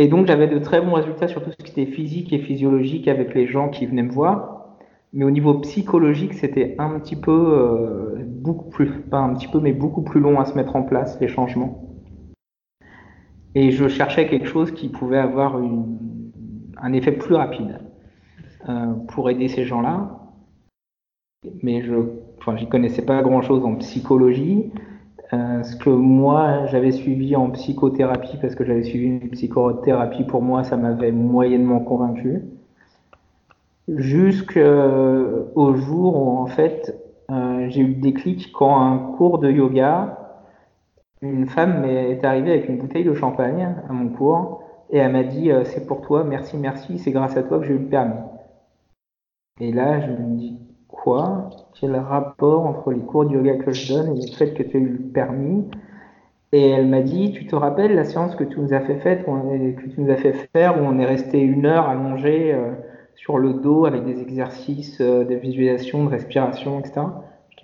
Et 0.00 0.08
donc 0.08 0.26
j'avais 0.26 0.48
de 0.48 0.58
très 0.58 0.80
bons 0.80 0.94
résultats 0.94 1.28
sur 1.28 1.44
tout 1.44 1.50
ce 1.50 1.56
qui 1.62 1.78
était 1.78 1.92
physique 1.92 2.32
et 2.32 2.38
physiologique 2.38 3.06
avec 3.06 3.34
les 3.34 3.46
gens 3.46 3.68
qui 3.68 3.84
venaient 3.84 4.02
me 4.02 4.10
voir. 4.10 4.78
Mais 5.12 5.26
au 5.26 5.30
niveau 5.30 5.52
psychologique, 5.58 6.32
c'était 6.32 6.74
un 6.78 6.98
petit 6.98 7.16
peu, 7.16 7.30
euh, 7.30 8.24
beaucoup 8.24 8.70
plus, 8.70 8.88
pas 9.02 9.18
un 9.18 9.34
petit 9.34 9.46
peu, 9.46 9.60
mais 9.60 9.74
beaucoup 9.74 10.00
plus 10.00 10.20
long 10.20 10.40
à 10.40 10.46
se 10.46 10.54
mettre 10.54 10.74
en 10.74 10.84
place, 10.84 11.20
les 11.20 11.28
changements. 11.28 11.86
Et 13.54 13.72
je 13.72 13.88
cherchais 13.88 14.26
quelque 14.26 14.46
chose 14.46 14.70
qui 14.70 14.88
pouvait 14.88 15.18
avoir 15.18 15.60
un 16.78 16.92
effet 16.94 17.12
plus 17.12 17.34
rapide 17.34 17.80
euh, 18.70 18.94
pour 19.08 19.28
aider 19.28 19.48
ces 19.48 19.66
gens-là. 19.66 20.18
Mais 21.62 21.82
je 21.82 21.96
enfin, 22.38 22.56
connaissais 22.64 23.04
pas 23.04 23.20
grand-chose 23.20 23.66
en 23.66 23.74
psychologie. 23.74 24.72
Euh, 25.32 25.62
ce 25.62 25.76
que 25.76 25.90
moi 25.90 26.66
j'avais 26.66 26.92
suivi 26.92 27.36
en 27.36 27.50
psychothérapie, 27.50 28.36
parce 28.40 28.54
que 28.54 28.64
j'avais 28.64 28.82
suivi 28.82 29.06
une 29.06 29.30
psychothérapie, 29.30 30.24
pour 30.24 30.42
moi 30.42 30.64
ça 30.64 30.76
m'avait 30.76 31.12
moyennement 31.12 31.80
convaincu. 31.80 32.42
Jusqu'au 33.88 35.74
jour 35.76 36.16
où 36.16 36.38
en 36.38 36.46
fait 36.46 36.96
euh, 37.30 37.68
j'ai 37.68 37.80
eu 37.82 37.88
le 37.88 38.00
déclic 38.00 38.52
quand 38.52 38.80
un 38.80 38.98
cours 39.16 39.38
de 39.38 39.50
yoga 39.50 40.16
une 41.22 41.46
femme 41.48 41.84
est 41.84 42.24
arrivée 42.24 42.52
avec 42.52 42.68
une 42.68 42.78
bouteille 42.78 43.04
de 43.04 43.14
champagne 43.14 43.76
à 43.88 43.92
mon 43.92 44.08
cours 44.08 44.62
et 44.90 44.98
elle 44.98 45.12
m'a 45.12 45.22
dit 45.22 45.50
euh, 45.50 45.64
c'est 45.64 45.86
pour 45.86 46.00
toi, 46.00 46.24
merci, 46.24 46.56
merci, 46.56 46.98
c'est 46.98 47.12
grâce 47.12 47.36
à 47.36 47.42
toi 47.42 47.58
que 47.60 47.66
j'ai 47.66 47.74
eu 47.74 47.78
le 47.78 47.88
permis. 47.88 48.14
Et 49.60 49.72
là, 49.72 50.00
je 50.00 50.10
me 50.10 50.36
dis 50.36 50.58
quoi 50.90 51.50
Quel 51.78 51.96
rapport 51.96 52.66
entre 52.66 52.92
les 52.92 53.00
cours 53.00 53.26
de 53.26 53.34
yoga 53.34 53.54
que 53.56 53.72
je 53.72 53.92
donne 53.92 54.16
et 54.16 54.20
le 54.20 54.36
fait 54.36 54.54
que 54.54 54.62
tu 54.62 54.76
as 54.76 54.80
eu 54.80 54.88
le 54.88 54.98
permis 54.98 55.64
Et 56.52 56.70
elle 56.70 56.86
m'a 56.86 57.00
dit 57.00 57.32
tu 57.32 57.46
te 57.46 57.56
rappelles 57.56 57.94
la 57.94 58.04
séance 58.04 58.34
que 58.36 58.44
tu 58.44 58.60
nous 58.60 58.72
as 58.72 58.80
fait 58.80 58.98
que 58.98 59.88
tu 59.88 60.00
nous 60.00 60.10
as 60.10 60.16
fait 60.16 60.32
faire 60.52 60.80
où 60.80 60.84
on 60.84 60.98
est 60.98 61.06
resté 61.06 61.40
une 61.40 61.66
heure 61.66 61.88
allongé 61.88 62.52
euh, 62.52 62.72
sur 63.14 63.38
le 63.38 63.54
dos 63.54 63.86
avec 63.86 64.04
des 64.04 64.20
exercices 64.20 65.00
euh, 65.00 65.24
de 65.24 65.34
visualisation, 65.34 66.04
de 66.04 66.10
respiration, 66.10 66.80
etc 66.80 67.02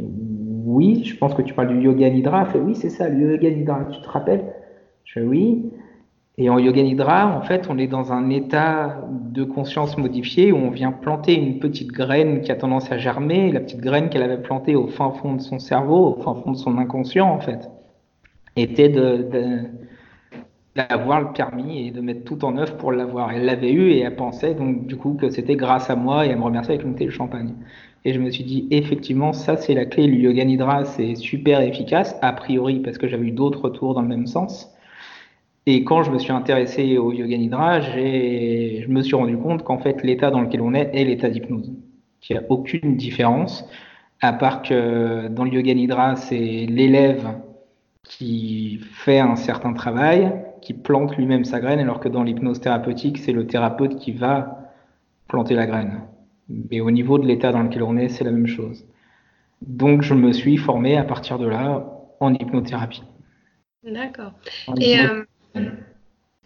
oui, 0.01 1.05
je 1.05 1.17
pense 1.17 1.35
que 1.35 1.43
tu 1.43 1.55
parles 1.55 1.69
du 1.69 1.81
yoga 1.81 2.11
nidra. 2.11 2.43
Elle 2.43 2.53
fait 2.53 2.59
oui, 2.59 2.75
c'est 2.75 2.91
ça, 2.91 3.09
le 3.09 3.33
yoga 3.33 3.51
nidra. 3.51 3.85
Tu 3.91 4.01
te 4.01 4.09
rappelles? 4.09 4.53
Je 5.05 5.15
fais 5.15 5.27
oui. 5.27 5.71
Et 6.39 6.51
en 6.51 6.59
yoga 6.59 6.83
nidra, 6.83 7.35
en 7.35 7.41
fait, 7.41 7.67
on 7.71 7.79
est 7.79 7.87
dans 7.87 8.13
un 8.13 8.29
état 8.29 9.01
de 9.11 9.43
conscience 9.43 9.97
modifié 9.97 10.53
où 10.53 10.57
on 10.57 10.71
vient 10.71 10.93
planter 10.93 11.35
une 11.35 11.59
petite 11.59 11.89
graine 11.93 12.43
qui 12.43 12.53
a 12.53 12.57
tendance 12.57 12.93
à 12.93 12.99
germer, 12.99 13.53
la 13.53 13.61
petite 13.61 13.81
graine 13.81 14.11
qu'elle 14.11 14.23
avait 14.23 14.43
plantée 14.43 14.77
au 14.77 14.87
fin 14.87 15.13
fond 15.13 15.35
de 15.35 15.41
son 15.41 15.59
cerveau, 15.59 16.15
au 16.15 16.23
fin 16.23 16.35
fond 16.35 16.53
de 16.53 16.57
son 16.59 16.77
inconscient, 16.77 17.27
en 17.27 17.41
fait, 17.41 17.71
était 18.55 18.91
de, 18.91 19.27
d'avoir 20.77 21.23
le 21.23 21.33
permis 21.33 21.87
et 21.87 21.91
de 21.91 22.03
mettre 22.03 22.25
tout 22.25 22.45
en 22.45 22.59
œuvre 22.59 22.77
pour 22.77 22.93
l'avoir. 22.93 23.33
Elle 23.33 23.47
l'avait 23.47 23.73
eu 23.73 23.93
et 23.93 24.01
elle 24.01 24.17
pensait 24.17 24.55
donc 24.55 24.87
du 24.87 24.97
coup 24.97 25.15
que 25.15 25.31
c'était 25.31 25.57
grâce 25.57 25.89
à 25.89 25.97
moi 25.97 26.27
et 26.27 26.31
elle 26.31 26.39
me 26.39 26.45
remerciait 26.45 26.75
avec 26.75 26.85
une 26.85 26.93
bouteille 26.93 27.07
de 27.07 27.13
champagne. 27.13 27.55
Et 28.05 28.13
je 28.13 28.21
me 28.21 28.31
suis 28.31 28.45
dit, 28.45 28.69
effectivement, 28.71 29.33
ça 29.33 29.57
c'est 29.57 29.75
la 29.75 29.87
clé. 29.87 30.07
Le 30.07 30.17
yoga 30.17 30.45
nidra, 30.45 30.85
c'est 30.85 31.15
super 31.15 31.63
efficace, 31.63 32.17
a 32.21 32.33
priori, 32.33 32.81
parce 32.81 32.99
que 32.99 33.09
j'avais 33.09 33.27
eu 33.27 33.33
d'autres 33.33 33.63
retours 33.63 33.95
dans 33.95 34.03
le 34.03 34.09
même 34.09 34.27
sens. 34.27 34.76
Et 35.69 35.83
quand 35.83 36.05
je 36.05 36.13
me 36.13 36.19
suis 36.19 36.33
intéressé 36.33 36.97
au 36.97 37.13
yoga 37.13 37.37
nidra, 37.37 37.81
je 37.81 38.87
me 38.89 39.03
suis 39.03 39.17
rendu 39.17 39.37
compte 39.37 39.65
qu'en 39.65 39.79
fait, 39.79 40.03
l'état 40.05 40.31
dans 40.31 40.41
lequel 40.41 40.61
on 40.61 40.75
est 40.75 40.91
est 40.95 41.05
l'état 41.05 41.29
d'hypnose. 41.29 41.73
Qu'il 42.21 42.37
n'y 42.37 42.43
a 42.43 42.47
aucune 42.51 42.97
différence, 42.97 43.69
à 44.21 44.33
part 44.33 44.63
que 44.63 45.27
dans 45.29 45.45
le 45.45 45.51
yoga 45.51 45.75
nidra, 45.75 46.15
c'est 46.15 46.67
l'élève 46.67 47.27
qui 48.05 48.79
fait 48.93 49.19
un 49.19 49.35
certain 49.35 49.73
travail, 49.73 50.33
qui 50.63 50.73
plante 50.73 51.17
lui-même 51.17 51.45
sa 51.45 51.59
graine, 51.59 51.81
alors 51.81 51.99
que 51.99 52.09
dans 52.09 52.23
l'hypnose 52.23 52.61
thérapeutique, 52.61 53.19
c'est 53.19 53.33
le 53.33 53.49
thérapeute 53.49 53.97
qui 53.97 54.13
va 54.13 54.73
planter 55.27 55.55
la 55.55 55.67
graine. 55.67 56.03
Mais 56.49 56.81
au 56.81 56.93
niveau 56.93 57.19
de 57.19 57.27
l'état 57.27 57.51
dans 57.51 57.63
lequel 57.63 57.83
on 57.83 57.97
est, 57.97 58.09
c'est 58.09 58.23
la 58.23 58.31
même 58.31 58.47
chose. 58.47 58.87
Donc 59.63 60.03
je 60.03 60.15
me 60.15 60.33
suis 60.33 60.57
formé 60.57 60.97
à 60.97 61.03
partir 61.03 61.39
de 61.39 61.49
là 61.49 61.85
en 62.21 62.33
hypnothérapie. 62.35 63.03
D'accord. 63.83 64.33
Et 64.81 64.99
euh, 65.01 65.25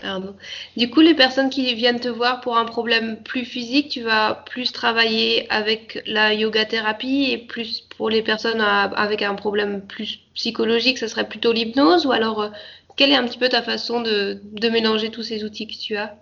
pardon. 0.00 0.34
Du 0.76 0.90
coup, 0.90 1.00
les 1.00 1.14
personnes 1.14 1.50
qui 1.50 1.74
viennent 1.74 2.00
te 2.00 2.08
voir 2.08 2.40
pour 2.40 2.56
un 2.56 2.64
problème 2.64 3.18
plus 3.22 3.44
physique, 3.44 3.90
tu 3.90 4.02
vas 4.02 4.42
plus 4.50 4.72
travailler 4.72 5.50
avec 5.52 6.02
la 6.06 6.34
yoga 6.34 6.64
thérapie 6.64 7.30
et 7.30 7.38
plus 7.38 7.82
pour 7.96 8.10
les 8.10 8.22
personnes 8.22 8.60
avec 8.60 9.22
un 9.22 9.34
problème 9.34 9.82
plus 9.82 10.20
psychologique, 10.34 10.98
ce 10.98 11.06
serait 11.06 11.28
plutôt 11.28 11.52
l'hypnose 11.52 12.06
ou 12.06 12.12
alors 12.12 12.40
euh, 12.40 12.48
quelle 12.96 13.10
est 13.10 13.16
un 13.16 13.24
petit 13.24 13.38
peu 13.38 13.48
ta 13.48 13.62
façon 13.62 14.00
de, 14.00 14.40
de 14.52 14.68
mélanger 14.68 15.10
tous 15.10 15.22
ces 15.22 15.44
outils 15.44 15.66
que 15.66 15.78
tu 15.78 15.96
as? 15.96 16.14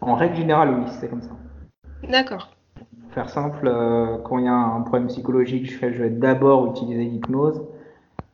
En 0.00 0.14
règle 0.14 0.36
générale, 0.36 0.70
oui, 0.70 0.90
c'est 1.00 1.08
comme 1.08 1.22
ça. 1.22 1.30
D'accord 2.08 2.56
faire 3.16 3.30
simple, 3.30 3.66
euh, 3.66 4.18
quand 4.18 4.36
il 4.36 4.44
y 4.44 4.48
a 4.48 4.52
un 4.52 4.82
problème 4.82 5.08
psychologique, 5.08 5.72
je, 5.72 5.90
je 5.90 6.02
vais 6.02 6.10
d'abord 6.10 6.66
utiliser 6.66 7.04
l'hypnose. 7.04 7.62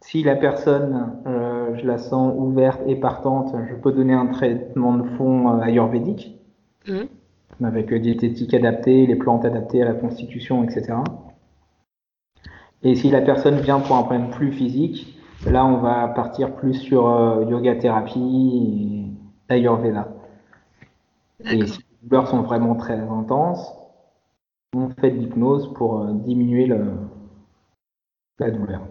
Si 0.03 0.23
la 0.23 0.37
personne, 0.37 1.17
euh, 1.27 1.77
je 1.77 1.87
la 1.87 1.99
sens 1.99 2.35
ouverte 2.37 2.83
et 2.87 2.97
partante, 2.97 3.55
je 3.71 3.75
peux 3.77 3.93
donner 3.93 4.13
un 4.13 4.27
traitement 4.27 4.95
de 4.95 5.05
fond 5.17 5.49
euh, 5.49 5.61
ayurvédique, 5.61 6.39
mmh. 6.87 7.65
avec 7.65 7.95
diététique 7.95 8.53
adaptée, 8.53 9.07
les 9.07 9.17
plantes 9.17 9.45
adaptées 9.45 9.81
à 9.81 9.87
la 9.87 9.95
constitution, 9.95 10.65
etc. 10.65 10.95
Et 12.83 12.97
si 12.97 13.11
la 13.11 13.21
personne 13.21 13.61
vient 13.61 13.79
pour 13.79 13.97
un 13.97 14.03
problème 14.03 14.31
plus 14.31 14.53
physique, 14.53 15.19
là 15.47 15.65
on 15.65 15.79
va 15.79 16.09
partir 16.09 16.57
plus 16.57 16.75
sur 16.75 17.05
yoga 17.49 17.77
thérapie 17.77 19.15
et 19.49 19.55
ayurveda. 19.55 20.09
Et 21.45 21.67
si 21.67 21.79
les 21.79 22.09
douleurs 22.09 22.29
sont 22.29 22.43
vraiment 22.43 22.75
très 22.75 22.99
intenses, 22.99 23.73
on 24.75 24.89
fait 24.89 25.11
de 25.11 25.19
l'hypnose 25.19 25.73
pour 25.75 26.01
euh, 26.01 26.13
diminuer 26.13 26.67
la 26.67 28.51
douleur. 28.51 28.83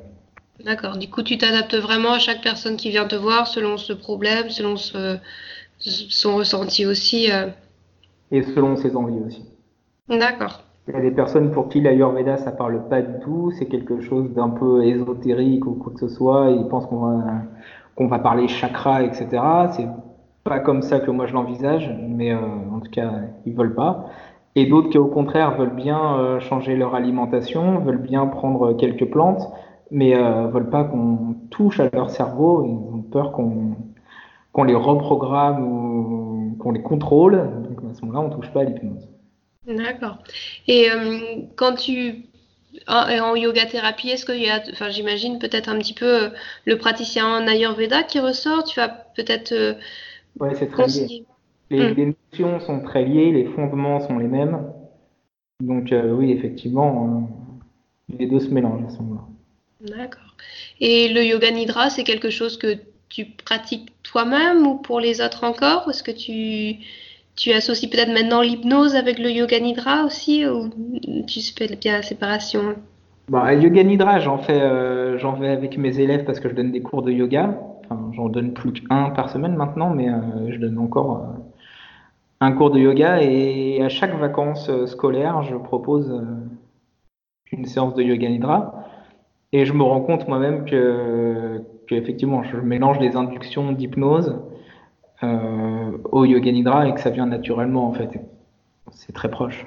D'accord. 0.66 0.98
Du 0.98 1.10
coup, 1.10 1.24
tu 1.24 1.38
t'adaptes 1.38 1.76
vraiment 1.76 2.14
à 2.14 2.20
chaque 2.20 2.42
personne 2.42 2.78
qui 2.78 2.90
vient 2.90 3.08
te 3.08 3.16
voir 3.16 3.48
selon 3.48 3.78
ce 3.78 3.94
problème, 3.94 4.50
selon 4.50 4.76
son 4.78 6.36
ressenti 6.36 6.86
aussi. 6.86 7.32
Euh. 7.32 7.48
Et 8.32 8.44
selon 8.44 8.76
ses 8.76 8.96
envies 8.96 9.20
aussi. 9.26 9.46
D'accord. 10.10 10.64
Il 10.88 10.94
y 10.96 10.98
a 10.98 11.02
des 11.02 11.12
personnes 11.12 11.52
pour 11.52 11.70
qui 11.70 11.80
l'Ayurveda 11.80 12.38
ça 12.38 12.52
parle 12.52 12.88
pas 12.90 13.02
du 13.02 13.20
tout, 13.20 13.52
c'est 13.58 13.68
quelque 13.68 14.02
chose 14.02 14.34
d'un 14.34 14.50
peu 14.50 14.84
ésotérique 14.84 15.66
ou 15.66 15.74
quoi 15.74 15.94
que 15.94 16.00
ce 16.00 16.08
soit, 16.08 16.50
ils 16.50 16.68
pensent 16.68 16.88
qu'on 16.88 17.06
va, 17.06 17.24
qu'on 17.96 18.08
va 18.08 18.20
parler 18.20 18.48
chakra, 18.48 19.04
etc. 19.04 19.28
C'est 19.76 19.88
pas 20.44 20.60
comme 20.60 20.82
ça 20.82 21.00
que 21.00 21.12
moi 21.12 21.28
je 21.28 21.34
l'envisage, 21.34 21.96
mais 22.00 22.34
euh, 22.34 22.40
en 22.74 22.80
tout 22.80 22.90
cas 22.90 23.12
ils 23.46 23.54
veulent 23.54 23.76
pas 23.76 24.10
et 24.56 24.66
d'autres 24.66 24.90
qui 24.90 24.98
au 24.98 25.08
contraire 25.08 25.58
veulent 25.58 25.76
bien 25.76 26.16
euh, 26.18 26.40
changer 26.40 26.76
leur 26.76 26.96
alimentation, 26.96 27.80
veulent 27.80 28.02
bien 28.02 28.28
prendre 28.28 28.74
quelques 28.74 29.10
plantes, 29.10 29.48
mais 29.92 30.16
euh, 30.16 30.48
veulent 30.48 30.70
pas 30.70 30.84
qu'on 30.84 31.36
touche 31.50 31.80
à 31.80 31.90
leur 31.94 32.10
cerveau, 32.10 32.66
ils 32.66 32.96
ont 32.96 33.02
peur 33.02 33.32
qu'on 33.32 33.76
qu'on 34.54 34.64
les 34.66 34.76
reprogramme 34.76 35.64
ou 35.64 36.58
qu'on 36.60 36.72
les 36.72 36.82
contrôle. 36.82 37.38
Donc 37.70 37.80
à 37.90 37.94
ce 37.94 38.02
moment-là, 38.02 38.20
on 38.20 38.30
touche 38.30 38.52
pas 38.52 38.62
à 38.62 38.64
l'hypnose. 38.66 39.08
D'accord. 39.66 40.18
Et 40.68 40.92
euh, 40.92 41.20
quand 41.56 41.76
tu 41.76 42.26
en, 42.88 43.36
yoga 43.36 43.66
thérapie, 43.66 44.10
est-ce 44.10 44.26
qu'il 44.26 44.42
y 44.42 44.50
a, 44.50 44.62
enfin 44.72 44.90
j'imagine 44.90 45.40
peut-être 45.40 45.70
un 45.70 45.78
petit 45.78 45.94
peu 45.94 46.24
euh, 46.24 46.30
le 46.66 46.78
praticien 46.78 47.26
en 47.28 47.48
Ayurveda 47.48 48.04
qui 48.04 48.20
ressort. 48.20 48.64
Tu 48.64 48.80
vas 48.80 48.90
peut-être. 48.90 49.78
Oui, 50.40 50.50
c'est 50.56 50.68
très 50.68 50.88
lié. 50.88 51.26
Hmm. 51.72 51.94
Les, 51.96 52.16
notions 52.34 52.60
sont 52.60 52.82
très 52.82 53.06
liées, 53.06 53.32
les 53.32 53.46
fondements 53.46 54.02
sont 54.02 54.18
les 54.18 54.28
mêmes. 54.28 54.74
Donc 55.62 55.94
euh, 55.94 56.12
oui, 56.12 56.32
effectivement, 56.32 57.28
euh, 58.12 58.18
les 58.18 58.28
deux 58.28 58.40
se 58.40 58.50
mélangent 58.50 58.84
à 58.86 58.90
ce 58.90 58.98
moment-là. 58.98 59.22
D'accord. 59.88 60.36
Et 60.80 61.10
le 61.10 61.24
yoga 61.24 61.52
nidra, 61.52 61.90
c'est 61.90 62.04
quelque 62.04 62.30
chose 62.30 62.58
que 62.58 62.78
tu 63.10 63.26
pratiques 63.26 63.90
toi-même 64.04 64.66
ou 64.66 64.76
pour 64.76 65.00
les 65.00 65.22
autres 65.22 65.44
encore? 65.44 65.90
Est-ce 65.90 66.04
que 66.04 66.12
tu, 66.12 66.80
tu 67.36 67.52
associes 67.52 67.90
peut-être 67.90 68.14
maintenant 68.14 68.42
l'hypnose 68.42 68.96
avec 68.96 69.20
le 69.20 69.30
yoga 69.32 69.60
nidra 69.60 70.06
aussi 70.06 70.46
ou 70.48 70.70
tu 71.28 71.42
fais 71.42 71.76
bien 71.76 71.94
la 71.94 72.02
séparation? 72.04 72.76
Bah, 73.30 73.54
Yoga 73.54 73.84
nidra, 73.84 74.20
j'en 74.20 74.38
fais, 74.38 74.60
euh, 74.60 75.18
j'en 75.18 75.42
avec 75.42 75.78
mes 75.78 76.00
élèves 76.00 76.26
parce 76.26 76.40
que 76.40 76.50
je 76.50 76.54
donne 76.56 76.72
des 76.72 76.82
cours 76.82 77.02
de 77.02 77.12
yoga. 77.12 77.58
Enfin, 77.86 78.12
j'en 78.14 78.30
donne 78.30 78.54
plus 78.54 78.74
qu'un 78.74 79.10
par 79.12 79.30
semaine 79.30 79.56
maintenant, 79.56 79.90
mais 79.90 80.08
je 80.50 80.58
donne 80.58 80.78
encore 80.78 81.26
un 82.42 82.52
cours 82.54 82.72
de 82.72 82.80
yoga 82.80 83.22
et 83.22 83.82
à 83.84 83.90
chaque 83.90 84.16
vacances 84.16 84.68
euh, 84.70 84.88
scolaires, 84.88 85.44
je 85.44 85.56
propose 85.56 86.12
euh, 86.12 86.24
une 87.52 87.66
séance 87.66 87.94
de 87.94 88.02
yoga 88.02 88.28
nidra 88.28 88.84
et 89.54 89.66
je 89.66 89.74
me 89.74 89.84
rends 89.84 90.02
compte 90.02 90.28
moi-même 90.28 90.66
que, 90.66 91.62
effectivement 91.90 92.42
je 92.44 92.56
mélange 92.56 93.00
les 93.00 93.18
inductions 93.18 93.74
d'hypnose 93.74 94.40
euh, 95.24 95.98
au 96.12 96.24
yoga 96.24 96.52
nidra 96.52 96.88
et 96.88 96.94
que 96.94 97.02
ça 97.02 97.10
vient 97.10 97.26
naturellement 97.26 97.88
en 97.88 97.94
fait. 97.94 98.10
C'est 98.92 99.14
très 99.14 99.30
proche. 99.30 99.66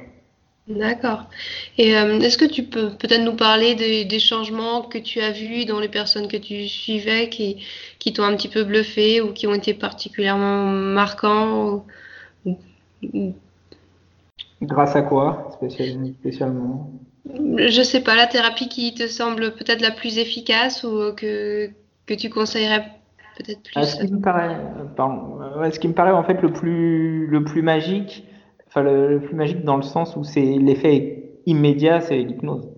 D'accord. 0.66 1.26
Et 1.76 1.90
est-ce 1.90 2.38
que 2.38 2.46
tu 2.46 2.62
peux 2.62 2.88
peut-être 2.88 3.22
nous 3.22 3.36
parler 3.36 3.74
des, 3.74 4.18
changements 4.18 4.80
que 4.80 4.96
tu 4.96 5.20
as 5.20 5.30
vus 5.30 5.66
dans 5.66 5.78
les 5.78 5.90
personnes 5.90 6.26
que 6.26 6.38
tu 6.38 6.66
suivais 6.68 7.28
qui, 7.28 7.62
qui 7.98 8.14
t'ont 8.14 8.22
un 8.22 8.34
petit 8.34 8.48
peu 8.48 8.64
bluffé 8.64 9.20
ou 9.20 9.34
qui 9.34 9.46
ont 9.46 9.52
été 9.52 9.74
particulièrement 9.74 10.64
marquants 10.64 11.84
Grâce 14.62 14.96
à 14.96 15.02
quoi 15.02 15.50
spécialement? 15.52 16.90
Je 17.26 17.82
sais 17.82 18.02
pas, 18.02 18.16
la 18.16 18.26
thérapie 18.26 18.68
qui 18.68 18.94
te 18.94 19.06
semble 19.06 19.54
peut-être 19.54 19.80
la 19.80 19.90
plus 19.90 20.18
efficace 20.18 20.84
ou 20.84 21.14
que, 21.16 21.70
que 22.06 22.14
tu 22.14 22.28
conseillerais 22.28 22.84
peut-être 23.38 23.62
plus 23.62 23.82
ce, 23.82 24.04
qui 24.04 24.12
me 24.12 24.20
paraît, 24.20 24.56
ce 25.72 25.80
qui 25.80 25.88
me 25.88 25.94
paraît 25.94 26.12
en 26.12 26.22
fait 26.22 26.40
le 26.42 26.52
plus, 26.52 27.26
le 27.26 27.42
plus 27.44 27.62
magique, 27.62 28.26
enfin 28.66 28.82
le, 28.82 29.20
plus 29.20 29.34
magique 29.34 29.64
dans 29.64 29.76
le 29.76 29.82
sens 29.82 30.16
où 30.16 30.24
c'est 30.24 30.58
l'effet 30.58 31.38
immédiat, 31.46 32.00
c'est 32.00 32.18
l'hypnose. 32.18 32.70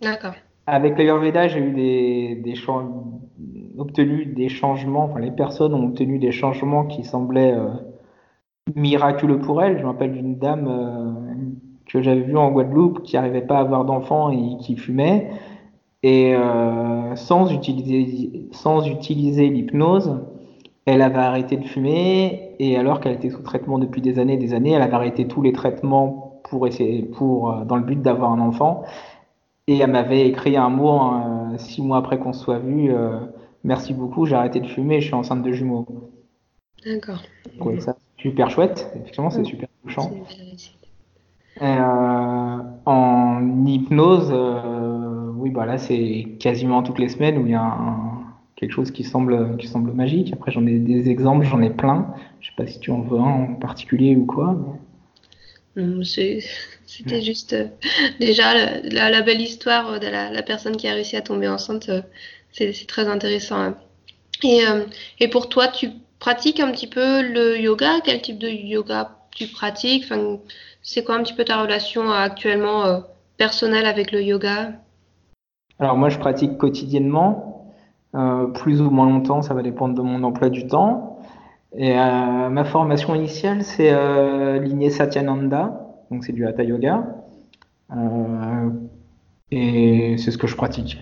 D'accord. 0.00 0.34
Avec 0.66 0.96
l'Ayurveda, 0.96 1.48
j'ai 1.48 1.58
eu 1.58 1.72
des, 1.72 2.36
des 2.36 2.54
obtenu 3.78 4.26
des 4.26 4.48
changements, 4.48 5.04
enfin 5.04 5.20
les 5.20 5.30
personnes 5.32 5.74
ont 5.74 5.88
obtenu 5.88 6.18
des 6.18 6.32
changements 6.32 6.86
qui 6.86 7.02
semblaient 7.04 7.54
euh, 7.54 7.70
miraculeux 8.76 9.40
pour 9.40 9.62
elle. 9.62 9.78
Je 9.78 9.82
me 9.82 9.88
rappelle 9.88 10.12
d'une 10.12 10.38
dame 10.38 10.68
euh, 10.68 11.32
que 11.92 12.02
j'avais 12.02 12.20
vue 12.20 12.36
en 12.36 12.50
Guadeloupe 12.50 13.02
qui 13.02 13.16
n'arrivait 13.16 13.42
pas 13.42 13.58
à 13.58 13.60
avoir 13.60 13.84
d'enfants 13.84 14.30
et 14.30 14.56
qui 14.58 14.76
fumait. 14.76 15.30
Et 16.02 16.34
euh, 16.34 17.14
sans 17.16 17.52
utiliser, 17.52 18.48
sans 18.52 18.86
utiliser 18.86 19.48
l'hypnose, 19.48 20.20
elle 20.86 21.02
avait 21.02 21.18
arrêté 21.18 21.56
de 21.56 21.64
fumer. 21.64 22.54
Et 22.58 22.76
alors 22.76 23.00
qu'elle 23.00 23.12
était 23.12 23.30
sous 23.30 23.42
traitement 23.42 23.78
depuis 23.78 24.00
des 24.00 24.18
années 24.18 24.34
et 24.34 24.38
des 24.38 24.54
années, 24.54 24.72
elle 24.72 24.82
avait 24.82 24.94
arrêté 24.94 25.28
tous 25.28 25.42
les 25.42 25.52
traitements 25.52 26.40
pour 26.44 26.66
essayer, 26.66 27.02
pour, 27.02 27.52
euh, 27.52 27.64
dans 27.64 27.76
le 27.76 27.84
but 27.84 28.00
d'avoir 28.00 28.32
un 28.32 28.40
enfant. 28.40 28.82
Et 29.68 29.78
elle 29.78 29.90
m'avait 29.92 30.26
écrit 30.26 30.56
un 30.56 30.70
mot 30.70 31.12
six 31.56 31.82
mois 31.82 31.98
après 31.98 32.18
qu'on 32.18 32.32
se 32.32 32.42
soit 32.42 32.58
vu. 32.58 32.92
Merci 33.62 33.94
beaucoup, 33.94 34.26
j'ai 34.26 34.34
arrêté 34.34 34.58
de 34.58 34.66
fumer, 34.66 35.00
je 35.00 35.06
suis 35.06 35.14
enceinte 35.14 35.44
de 35.44 35.52
jumeaux. 35.52 35.86
D'accord 36.84 37.22
super 38.22 38.50
chouette. 38.50 38.90
Effectivement, 38.94 39.30
c'est 39.30 39.44
super 39.44 39.68
touchant. 39.82 40.10
Euh, 41.60 42.58
en 42.86 43.66
hypnose, 43.66 44.30
euh, 44.32 45.30
oui, 45.36 45.50
bah 45.50 45.66
là, 45.66 45.78
c'est 45.78 46.28
quasiment 46.38 46.82
toutes 46.82 46.98
les 46.98 47.08
semaines 47.08 47.38
où 47.38 47.46
il 47.46 47.52
y 47.52 47.56
a 47.56 47.76
quelque 48.56 48.72
chose 48.72 48.90
qui 48.90 49.04
semble, 49.04 49.56
qui 49.58 49.66
semble 49.66 49.92
magique. 49.92 50.32
Après, 50.32 50.50
j'en 50.50 50.66
ai 50.66 50.78
des 50.78 51.10
exemples, 51.10 51.44
j'en 51.44 51.60
ai 51.60 51.70
plein. 51.70 52.14
Je 52.40 52.48
sais 52.48 52.54
pas 52.56 52.66
si 52.66 52.80
tu 52.80 52.90
en 52.90 53.00
veux 53.00 53.18
un 53.18 53.22
en 53.22 53.54
particulier 53.54 54.16
ou 54.16 54.24
quoi. 54.24 54.56
C'était 55.74 57.22
juste 57.22 57.54
euh, 57.54 57.66
déjà 58.20 58.78
la, 58.82 59.22
belle 59.22 59.40
histoire 59.40 60.00
de 60.00 60.06
la, 60.06 60.42
personne 60.42 60.76
qui 60.76 60.88
a 60.88 60.94
réussi 60.94 61.16
à 61.16 61.22
tomber 61.22 61.48
enceinte. 61.48 61.90
c'est 62.52 62.86
très 62.86 63.08
intéressant. 63.08 63.60
Hein. 63.60 63.76
Et, 64.42 64.62
et 65.20 65.28
pour 65.28 65.48
toi, 65.48 65.68
tu 65.68 65.90
pratiques 66.18 66.60
un 66.60 66.70
petit 66.72 66.88
peu 66.88 67.22
le 67.22 67.58
yoga? 67.58 68.00
Quel 68.04 68.20
type 68.20 68.38
de 68.38 68.48
yoga 68.48 69.21
tu 69.34 69.46
pratiques 69.48 70.12
C'est 70.82 71.04
quoi 71.04 71.16
un 71.16 71.22
petit 71.22 71.34
peu 71.34 71.44
ta 71.44 71.60
relation 71.60 72.10
actuellement 72.10 73.02
personnelle 73.36 73.86
avec 73.86 74.12
le 74.12 74.22
yoga? 74.22 74.72
Alors 75.78 75.96
moi, 75.96 76.08
je 76.08 76.18
pratique 76.18 76.58
quotidiennement, 76.58 77.72
plus 78.54 78.80
ou 78.80 78.90
moins 78.90 79.08
longtemps, 79.08 79.42
ça 79.42 79.54
va 79.54 79.62
dépendre 79.62 79.94
de 79.94 80.02
mon 80.02 80.22
emploi 80.22 80.48
du 80.48 80.66
temps. 80.66 81.18
Et 81.74 81.94
ma 81.94 82.64
formation 82.64 83.14
initiale, 83.14 83.64
c'est 83.64 83.92
euh, 83.92 84.90
Satyananda, 84.90 85.88
donc 86.10 86.24
c'est 86.24 86.32
du 86.32 86.46
Hatha 86.46 86.62
Yoga. 86.62 87.04
et 89.50 90.16
c'est 90.18 90.30
ce 90.30 90.38
que 90.38 90.46
je 90.46 90.56
pratique. 90.56 90.98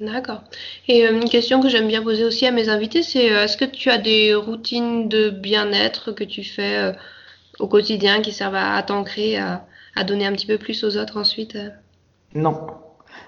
D'accord. 0.00 0.42
Et 0.88 1.06
euh, 1.06 1.14
une 1.14 1.28
question 1.28 1.60
que 1.60 1.68
j'aime 1.68 1.88
bien 1.88 2.02
poser 2.02 2.24
aussi 2.24 2.46
à 2.46 2.50
mes 2.50 2.68
invités, 2.68 3.02
c'est 3.02 3.32
euh, 3.32 3.44
est-ce 3.44 3.56
que 3.56 3.64
tu 3.64 3.88
as 3.88 3.96
des 3.96 4.34
routines 4.34 5.08
de 5.08 5.30
bien-être 5.30 6.12
que 6.12 6.24
tu 6.24 6.44
fais 6.44 6.76
euh, 6.76 6.92
au 7.60 7.66
quotidien 7.66 8.20
qui 8.20 8.32
servent 8.32 8.56
à, 8.56 8.82
t'ancrer, 8.82 9.38
à, 9.38 9.64
donner 10.06 10.26
un 10.26 10.32
petit 10.32 10.46
peu 10.46 10.58
plus 10.58 10.84
aux 10.84 10.98
autres 10.98 11.16
ensuite 11.16 11.56
Non, 12.34 12.66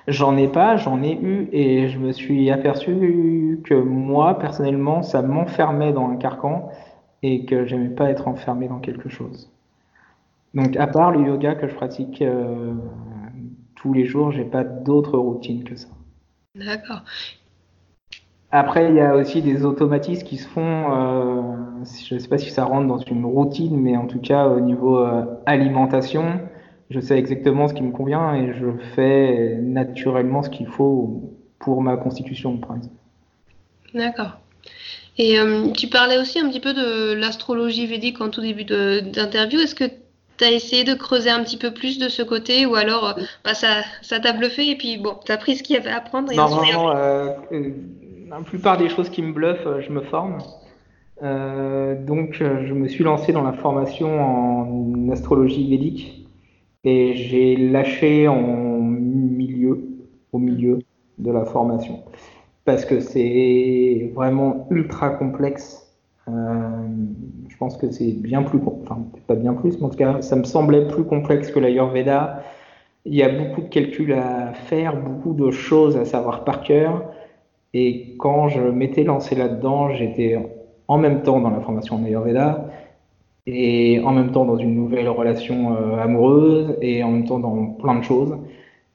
j'en 0.09 0.37
ai 0.37 0.49
pas, 0.49 0.77
j'en 0.77 1.03
ai 1.03 1.13
eu 1.13 1.49
et 1.53 1.89
je 1.89 1.99
me 1.99 2.13
suis 2.13 2.51
aperçu 2.51 3.59
que 3.65 3.75
moi, 3.75 4.39
personnellement, 4.39 5.03
ça 5.03 5.23
m'enfermait 5.23 5.95
dans 5.95 6.11
un 6.11 6.17
carcan 6.17 6.69
et 7.23 7.47
que 7.47 7.65
j'aimais 7.65 7.89
pas 7.89 8.11
être 8.11 8.29
enfermé 8.29 8.69
dans 8.69 8.81
quelque 8.81 9.09
chose. 9.09 9.51
Donc, 10.53 10.77
à 10.77 10.87
part 10.87 11.13
le 11.13 11.27
yoga 11.27 11.55
que 11.55 11.67
je 11.67 11.75
pratique 11.75 12.23
tous 13.77 13.93
les 13.95 14.05
jours, 14.05 14.31
j'ai 14.33 14.45
pas 14.45 14.65
d'autres 14.65 15.17
routines 15.17 15.65
que 15.65 15.75
ça. 15.75 15.89
D'accord. 16.59 17.03
Après, 18.51 18.89
il 18.89 18.95
y 18.95 19.01
a 19.01 19.15
aussi 19.15 19.43
des 19.43 19.65
automatismes 19.65 20.27
qui 20.27 20.39
se 20.39 20.49
font, 20.49 20.63
euh, 20.63 21.43
je 22.07 22.15
ne 22.15 22.19
sais 22.19 22.29
pas 22.29 22.39
si 22.39 22.51
ça 22.51 22.65
rentre 22.65 22.87
dans 22.87 22.99
une 22.99 23.25
routine, 23.25 23.79
mais 23.79 23.97
en 23.97 24.07
tout 24.07 24.21
cas 24.21 24.47
au 24.47 24.61
niveau 24.61 24.99
euh, 24.99 25.25
alimentation, 25.45 26.41
je 26.89 26.99
sais 26.99 27.19
exactement 27.19 27.69
ce 27.69 27.75
qui 27.75 27.83
me 27.83 27.93
convient 27.93 28.35
et 28.35 28.55
je 28.55 28.69
fais 28.95 29.59
naturellement 29.61 30.43
ce 30.43 30.49
qu'il 30.49 30.67
faut 30.67 31.35
pour 31.59 31.83
ma 31.83 31.99
constitution, 31.99 32.57
par 32.57 32.77
exemple. 32.77 32.95
D'accord. 33.93 34.41
Et 35.19 35.39
euh, 35.39 35.71
tu 35.73 35.89
parlais 35.89 36.17
aussi 36.17 36.39
un 36.39 36.49
petit 36.49 36.61
peu 36.61 36.73
de 36.73 37.13
l'astrologie 37.13 37.87
védique 37.87 38.21
en 38.21 38.31
tout 38.31 38.41
début 38.41 38.65
d'interview. 38.65 39.59
Est-ce 39.61 39.75
que 39.75 39.85
tu 40.39 40.45
as 40.45 40.53
essayé 40.53 40.85
de 40.85 40.95
creuser 40.95 41.31
un 41.31 41.43
petit 41.43 41.57
peu 41.57 41.73
plus 41.73 41.99
de 41.99 42.09
ce 42.09 42.23
côté 42.23 42.67
ou 42.67 42.75
alors 42.75 43.09
euh, 43.09 43.23
bah, 43.45 43.55
ça, 43.55 43.83
t'a 44.21 44.33
bluffé 44.33 44.71
et 44.71 44.77
puis 44.77 44.99
bon, 44.99 45.15
tu 45.25 45.33
as 45.33 45.37
pris 45.37 45.57
ce 45.57 45.63
qu'il 45.63 45.77
y 45.77 45.79
avait 45.79 45.91
à 45.91 45.99
apprendre 45.99 46.33
Non, 46.35 46.47
vraiment, 46.47 46.91
euh, 46.91 47.31
euh, 47.53 47.71
la 48.29 48.41
plupart 48.41 48.79
des 48.79 48.89
choses 48.89 49.11
qui 49.11 49.23
me 49.23 49.33
bluffent, 49.33 49.69
je 49.81 49.91
me 49.91 50.03
forme. 50.03 50.39
donc, 51.21 52.35
je 52.35 52.73
me 52.73 52.89
suis 52.89 53.05
lancé 53.05 53.33
dans 53.33 53.43
la 53.43 53.53
formation 53.53 54.21
en 54.21 55.11
astrologie 55.11 55.69
védique 55.69 56.27
et 56.85 57.17
j'ai 57.17 57.57
lâché 57.57 58.29
en 58.29 58.81
milieu, 58.81 59.81
au 60.33 60.39
milieu 60.39 60.79
de 61.19 61.33
la 61.33 61.45
formation 61.45 62.03
parce 62.69 62.85
que 62.85 63.01
c'est 63.01 64.13
vraiment 64.15 64.67
ultra 64.71 65.09
complexe 65.09 65.83
euh, 65.83 65.88
je 67.49 67.57
pense 67.57 67.77
que 67.77 67.91
c'est 67.91 68.13
bien 68.13 68.43
plus, 68.43 68.61
enfin 68.83 69.05
pas 69.27 69.35
bien 69.35 69.55
plus, 69.55 69.79
mais 69.79 69.87
en 69.87 69.89
tout 69.91 69.97
cas 69.97 70.23
ça 70.23 70.37
me 70.37 70.45
semblait 70.45 70.87
plus 70.87 71.05
complexe 71.05 71.51
que 71.51 71.59
l'Ayurveda. 71.59 72.43
Il 73.05 73.15
y 73.15 73.23
a 73.23 73.29
beaucoup 73.29 73.63
de 73.63 73.69
calculs 73.69 74.13
à 74.13 74.53
faire, 74.53 74.97
beaucoup 74.97 75.35
de 75.35 75.51
choses 75.51 75.97
à 75.97 76.05
savoir 76.05 76.45
par 76.45 76.63
cœur. 76.63 77.05
Et 77.75 78.17
quand 78.19 78.49
je 78.49 78.61
m'étais 78.61 79.05
lancé 79.05 79.35
là-dedans, 79.35 79.91
j'étais 79.91 80.39
en 80.89 80.99
même 80.99 81.23
temps 81.23 81.41
dans 81.41 81.51
la 81.51 81.61
formation 81.61 81.97
en 81.97 82.05
Ayurveda 82.05 82.71
et 83.47 84.01
en 84.05 84.13
même 84.13 84.31
temps 84.31 84.45
dans 84.45 84.59
une 84.59 84.75
nouvelle 84.75 85.09
relation 85.09 85.75
euh, 85.75 85.97
amoureuse 85.97 86.77
et 86.83 87.03
en 87.03 87.11
même 87.11 87.25
temps 87.25 87.39
dans 87.39 87.67
plein 87.67 87.99
de 87.99 88.05
choses. 88.05 88.37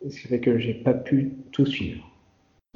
Ce 0.07 0.21
qui 0.21 0.27
fait 0.27 0.39
que 0.39 0.57
j'ai 0.57 0.73
pas 0.73 0.93
pu 0.93 1.34
tout 1.51 1.65
suivre. 1.65 2.03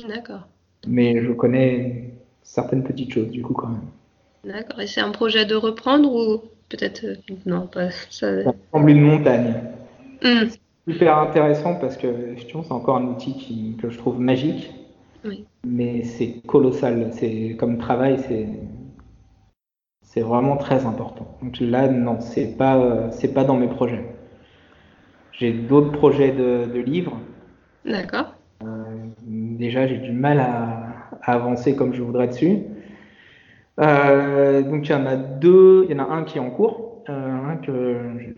D'accord. 0.08 0.48
Mais 0.88 1.22
je 1.22 1.32
connais 1.32 2.14
certaines 2.42 2.84
petites 2.84 3.12
choses 3.12 3.30
du 3.30 3.42
coup 3.42 3.54
quand 3.54 3.68
même. 3.68 3.82
D'accord. 4.44 4.82
Et 4.82 4.88
c'est 4.88 5.02
un 5.02 5.12
projet 5.12 5.46
de 5.46 5.56
reprendre 5.56 6.12
ou 6.12 6.42
peut-être 6.70 7.06
euh, 7.06 7.16
non 7.46 7.68
pas 7.68 7.90
ça. 8.10 8.44
Ça 8.44 8.54
semble 8.72 8.90
une 8.92 9.02
montagne. 9.02 9.56
C'est 10.22 10.60
super 10.94 11.18
intéressant 11.18 11.76
parce 11.76 11.98
que 11.98 12.08
c'est 12.38 12.72
encore 12.72 12.98
un 12.98 13.06
outil 13.06 13.76
que 13.82 13.90
je 13.90 13.98
trouve 13.98 14.20
magique. 14.20 14.74
Oui. 15.26 15.46
Mais 15.66 16.04
c'est 16.04 16.42
colossal. 16.48 17.10
C'est 17.14 17.56
comme 17.60 17.78
travail, 17.78 18.20
c'est 18.28 18.48
c'est 20.02 20.22
vraiment 20.22 20.56
très 20.56 20.86
important. 20.86 21.38
Donc 21.42 21.60
là, 21.60 21.88
non, 21.88 22.20
c'est 22.22 22.58
pas 22.58 23.12
c'est 23.12 23.34
pas 23.34 23.44
dans 23.44 23.58
mes 23.58 23.68
projets. 23.68 24.06
J'ai 25.34 25.54
d'autres 25.54 25.92
projets 25.92 26.32
de, 26.32 26.80
livres. 26.80 27.20
D'accord. 27.86 28.34
Euh, 28.64 28.84
déjà, 29.22 29.86
j'ai 29.86 29.98
du 29.98 30.12
mal 30.12 30.40
à, 30.40 31.12
à, 31.22 31.34
avancer 31.34 31.76
comme 31.76 31.94
je 31.94 32.02
voudrais 32.02 32.28
dessus. 32.28 32.64
Euh, 33.80 34.64
donc 34.64 34.88
il 34.88 34.92
y 34.92 34.96
en 34.96 35.06
a 35.06 35.16
deux, 35.16 35.86
il 35.88 35.96
y 35.96 36.00
en 36.00 36.04
a 36.04 36.14
un 36.14 36.24
qui 36.24 36.38
est 36.38 36.42
en 36.42 36.50
cours, 36.50 37.04
euh, 37.10 37.52
un 37.52 37.58
que 37.58 37.96
je, 38.20 38.30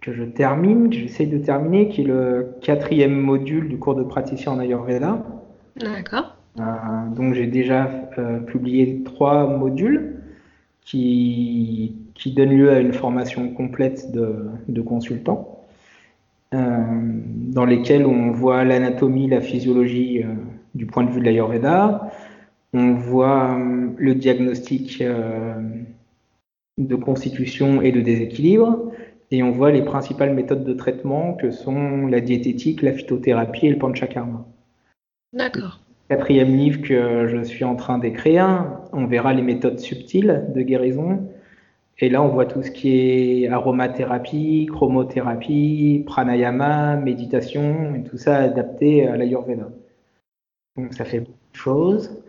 que 0.00 0.12
je 0.12 0.22
termine, 0.22 0.90
que 0.90 0.96
j'essaye 0.96 1.26
de 1.26 1.38
terminer, 1.38 1.88
qui 1.88 2.02
est 2.02 2.04
le 2.04 2.54
quatrième 2.60 3.18
module 3.18 3.68
du 3.68 3.78
cours 3.78 3.96
de 3.96 4.04
praticien 4.04 4.52
en 4.52 4.58
Ayurveda. 4.58 5.24
D'accord. 5.76 6.36
Euh, 6.58 6.62
donc 7.14 7.34
j'ai 7.34 7.46
déjà 7.46 7.84
publié 8.46 9.02
trois 9.04 9.46
modules 9.46 10.22
qui, 10.82 11.96
qui 12.14 12.32
donnent 12.32 12.56
lieu 12.56 12.70
à 12.70 12.80
une 12.80 12.92
formation 12.92 13.48
complète 13.50 14.12
de, 14.12 14.46
de 14.68 14.80
consultant. 14.80 15.56
dans 16.52 17.64
lesquels 17.66 18.06
on 18.06 18.30
voit 18.30 18.64
l'anatomie, 18.64 19.28
la 19.28 19.40
physiologie 19.40 20.24
du 20.74 20.86
point 20.86 21.04
de 21.04 21.10
vue 21.10 21.20
de 21.20 21.26
l'Ayurveda, 21.26 22.10
on 22.72 22.94
voit 22.94 23.56
euh, 23.58 23.90
le 23.96 24.14
diagnostic 24.14 25.00
euh, 25.00 25.54
de 26.76 26.94
constitution 26.94 27.82
et 27.82 27.92
de 27.92 28.00
déséquilibre, 28.00 28.92
et 29.30 29.42
on 29.42 29.50
voit 29.50 29.70
les 29.70 29.82
principales 29.82 30.34
méthodes 30.34 30.64
de 30.64 30.72
traitement 30.72 31.34
que 31.34 31.50
sont 31.50 32.06
la 32.06 32.20
diététique, 32.20 32.82
la 32.82 32.92
phytothérapie 32.92 33.66
et 33.66 33.70
le 33.70 33.78
panchakarma. 33.78 34.46
D'accord. 35.32 35.80
Quatrième 36.08 36.56
livre 36.56 36.80
que 36.80 37.28
je 37.28 37.42
suis 37.42 37.64
en 37.64 37.76
train 37.76 37.98
d'écrire, 37.98 38.80
on 38.92 39.04
verra 39.04 39.34
les 39.34 39.42
méthodes 39.42 39.78
subtiles 39.78 40.46
de 40.54 40.62
guérison. 40.62 41.28
Et 41.98 42.08
là, 42.08 42.22
on 42.22 42.28
voit 42.28 42.46
tout 42.46 42.62
ce 42.62 42.70
qui 42.70 43.42
est 43.42 43.48
aromathérapie, 43.48 44.68
chromothérapie, 44.70 46.04
pranayama, 46.06 46.96
méditation, 46.96 47.94
et 47.96 48.04
tout 48.04 48.16
ça 48.16 48.36
adapté 48.36 49.06
à 49.06 49.16
l'Ayurveda. 49.16 49.68
Donc 50.76 50.94
ça 50.94 51.04
fait 51.04 51.20
beaucoup 51.20 51.32
de 51.52 51.58
choses. 51.58 52.22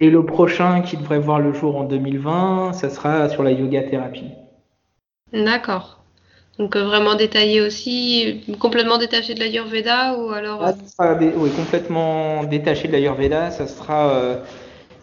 Et 0.00 0.10
le 0.10 0.24
prochain 0.24 0.82
qui 0.82 0.96
devrait 0.96 1.18
voir 1.18 1.38
le 1.38 1.52
jour 1.52 1.76
en 1.76 1.84
2020, 1.84 2.72
ça 2.72 2.90
sera 2.90 3.28
sur 3.28 3.42
la 3.42 3.52
yoga 3.52 3.82
thérapie. 3.82 4.32
D'accord. 5.32 6.04
Donc 6.58 6.76
euh, 6.76 6.84
vraiment 6.84 7.16
détaillé 7.16 7.60
aussi, 7.60 8.44
complètement 8.60 8.98
détaché 8.98 9.34
de 9.34 9.40
l'Ayurveda 9.40 10.16
ou 10.18 10.30
alors 10.30 10.64
ah, 10.98 11.18
Oui, 11.36 11.50
complètement 11.50 12.44
détaché 12.44 12.86
de 12.86 12.92
l'Ayurveda, 12.92 13.50
ça 13.50 13.66
sera 13.66 14.10
euh, 14.10 14.36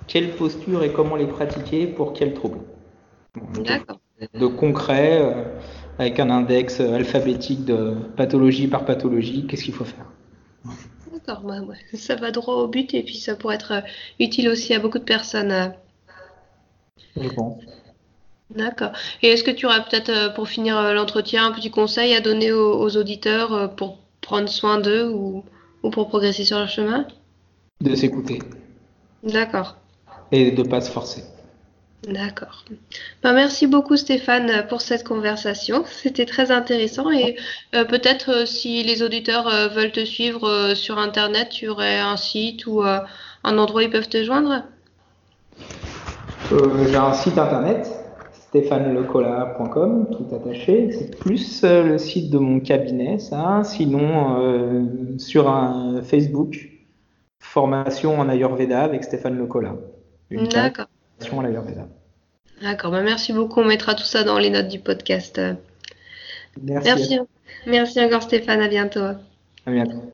quelle 0.07 0.31
posture 0.31 0.83
et 0.83 0.91
comment 0.91 1.17
les 1.17 1.25
pratiquer 1.25 1.87
pour 1.87 2.13
quel 2.13 2.33
trouble. 2.33 2.59
D'accord. 3.63 3.99
De 4.33 4.47
concret, 4.47 5.19
euh, 5.21 5.43
avec 5.99 6.19
un 6.19 6.29
index 6.29 6.79
alphabétique 6.79 7.65
de 7.65 7.95
pathologie 8.15 8.67
par 8.67 8.85
pathologie, 8.85 9.45
qu'est-ce 9.47 9.63
qu'il 9.63 9.73
faut 9.73 9.83
faire 9.83 10.05
D'accord, 11.27 11.43
ça 11.93 12.15
va 12.15 12.31
droit 12.31 12.55
au 12.55 12.67
but 12.67 12.93
et 12.93 13.03
puis 13.03 13.17
ça 13.17 13.35
pourrait 13.35 13.55
être 13.55 13.73
euh, 13.73 13.81
utile 14.19 14.49
aussi 14.49 14.73
à 14.73 14.79
beaucoup 14.79 14.99
de 14.99 15.03
personnes. 15.03 15.51
Euh. 15.51 15.67
Je 17.15 17.29
pense. 17.29 17.61
D'accord. 18.49 18.91
Et 19.21 19.29
est-ce 19.29 19.43
que 19.43 19.51
tu 19.51 19.65
aurais 19.65 19.83
peut-être, 19.83 20.09
euh, 20.09 20.29
pour 20.29 20.47
finir 20.47 20.93
l'entretien, 20.93 21.45
un 21.47 21.51
petit 21.51 21.71
conseil 21.71 22.13
à 22.13 22.21
donner 22.21 22.51
aux, 22.51 22.97
auditeurs 22.97 23.75
pour 23.75 23.99
prendre 24.19 24.49
soin 24.49 24.79
d'eux 24.79 25.09
ou, 25.09 25.43
ou, 25.83 25.89
pour 25.89 26.09
progresser 26.09 26.43
sur 26.43 26.57
leur 26.57 26.69
chemin? 26.69 27.07
De 27.79 27.95
s'écouter. 27.95 28.39
D'accord. 29.23 29.77
Et 30.31 30.51
de 30.51 30.63
ne 30.63 30.67
pas 30.67 30.81
se 30.81 30.91
forcer. 30.91 31.23
D'accord. 32.07 32.65
Ben, 33.21 33.33
merci 33.33 33.67
beaucoup 33.67 33.95
Stéphane 33.95 34.65
pour 34.67 34.81
cette 34.81 35.07
conversation. 35.07 35.83
C'était 35.85 36.25
très 36.25 36.49
intéressant 36.49 37.11
et 37.11 37.35
euh, 37.75 37.85
peut-être 37.85 38.31
euh, 38.31 38.45
si 38.47 38.81
les 38.81 39.03
auditeurs 39.03 39.47
euh, 39.47 39.67
veulent 39.67 39.91
te 39.91 40.03
suivre 40.03 40.73
sur 40.73 40.97
Internet, 40.97 41.49
tu 41.49 41.67
aurais 41.67 41.99
un 41.99 42.17
site 42.17 42.65
ou 42.65 42.81
un 42.81 43.57
endroit 43.57 43.81
où 43.81 43.83
ils 43.83 43.91
peuvent 43.91 44.09
te 44.09 44.23
joindre? 44.23 44.63
J'ai 46.49 46.95
un 46.95 47.13
site 47.13 47.37
Internet, 47.37 47.87
stéphanelecola.com, 48.33 50.07
tout 50.11 50.35
attaché. 50.35 50.91
C'est 50.91 51.19
plus 51.19 51.63
le 51.63 51.99
site 51.99 52.31
de 52.31 52.39
mon 52.39 52.59
cabinet, 52.59 53.19
ça. 53.19 53.61
Sinon, 53.63 55.17
sur 55.19 55.49
un 55.49 56.01
Facebook, 56.01 56.67
formation 57.39 58.19
en 58.19 58.27
Ayurveda 58.27 58.81
avec 58.81 59.03
Stéphane 59.03 59.37
Lecola. 59.37 59.75
D'accord. 60.31 60.87
D'accord, 62.61 62.91
bah, 62.91 63.01
merci 63.01 63.33
beaucoup. 63.33 63.61
On 63.61 63.65
mettra 63.65 63.95
tout 63.95 64.03
ça 64.03 64.23
dans 64.23 64.37
les 64.37 64.49
notes 64.49 64.67
du 64.67 64.79
podcast. 64.79 65.41
Merci. 66.61 66.89
Merci, 66.89 67.19
merci 67.65 68.01
encore 68.01 68.23
Stéphane, 68.23 68.61
à 68.61 68.67
bientôt. 68.67 68.99
À 69.65 69.71
bientôt. 69.71 70.11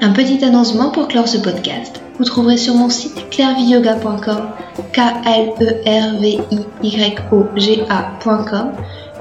Un 0.00 0.12
petit 0.12 0.44
annoncement 0.44 0.90
pour 0.90 1.08
clore 1.08 1.28
ce 1.28 1.38
podcast. 1.38 2.00
Vous 2.18 2.24
trouverez 2.24 2.56
sur 2.56 2.74
mon 2.74 2.90
site 2.90 3.28
clairviyoga.com, 3.30 4.50
k 4.92 4.98
l 4.98 5.52
e 5.60 5.82
r 5.86 6.20
v 6.20 6.38
i 6.82 6.88
y 6.88 7.16
o 7.32 7.46
g 7.56 7.82
a.com, 7.88 8.72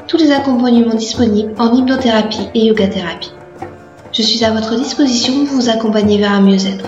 tous 0.08 0.18
les 0.18 0.32
accompagnements 0.32 0.96
disponibles 0.96 1.54
en 1.58 1.74
hypnothérapie 1.74 2.50
et 2.54 2.66
yoga 2.66 2.88
thérapie. 2.88 3.32
Je 4.12 4.22
suis 4.22 4.44
à 4.44 4.52
votre 4.52 4.76
disposition 4.76 5.46
pour 5.46 5.56
vous 5.56 5.70
accompagner 5.70 6.18
vers 6.18 6.34
un 6.34 6.42
mieux-être, 6.42 6.86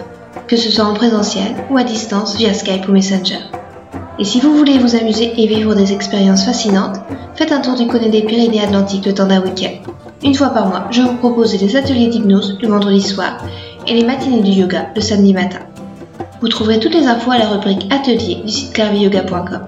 que 0.48 0.58
ce 0.58 0.72
soit 0.72 0.86
en 0.86 0.94
présentiel 0.94 1.56
ou 1.70 1.78
à 1.78 1.84
distance 1.84 2.36
via 2.36 2.54
Skype 2.54 2.88
ou 2.88 2.92
Messenger. 2.92 3.40
Et 4.18 4.24
si 4.24 4.40
vous 4.40 4.56
voulez 4.56 4.78
vous 4.78 4.96
amuser 4.96 5.34
et 5.38 5.48
vivre 5.48 5.76
des 5.76 5.92
expériences 5.92 6.46
fascinantes, 6.46 6.98
faites 7.36 7.52
un 7.52 7.62
tour 7.62 7.76
du 7.76 7.88
côté 7.88 8.10
des 8.10 8.22
Pyrénées-Atlantiques 8.22 9.06
le 9.06 9.14
temps 9.14 9.28
d'un 9.28 9.42
week-end. 9.42 9.92
Une 10.24 10.36
fois 10.36 10.50
par 10.50 10.68
mois, 10.68 10.88
je 10.92 11.02
vous 11.02 11.16
propose 11.16 11.58
des 11.58 11.76
ateliers 11.76 12.08
d'hypnose 12.08 12.58
le 12.62 12.68
vendredi 12.68 13.02
soir 13.02 13.38
et 13.88 13.94
les 13.94 14.06
matinées 14.06 14.42
du 14.42 14.52
yoga 14.52 14.88
le 14.96 15.02
samedi 15.02 15.34
matin. 15.34 15.60
Vous 16.42 16.48
trouverez 16.48 16.80
toutes 16.80 16.96
les 16.96 17.08
infos 17.08 17.32
à 17.32 17.38
la 17.38 17.50
rubrique 17.50 17.88
Atelier 17.92 18.42
du 18.46 18.52
site 18.52 18.74
clairviyoga.com. 18.74 19.68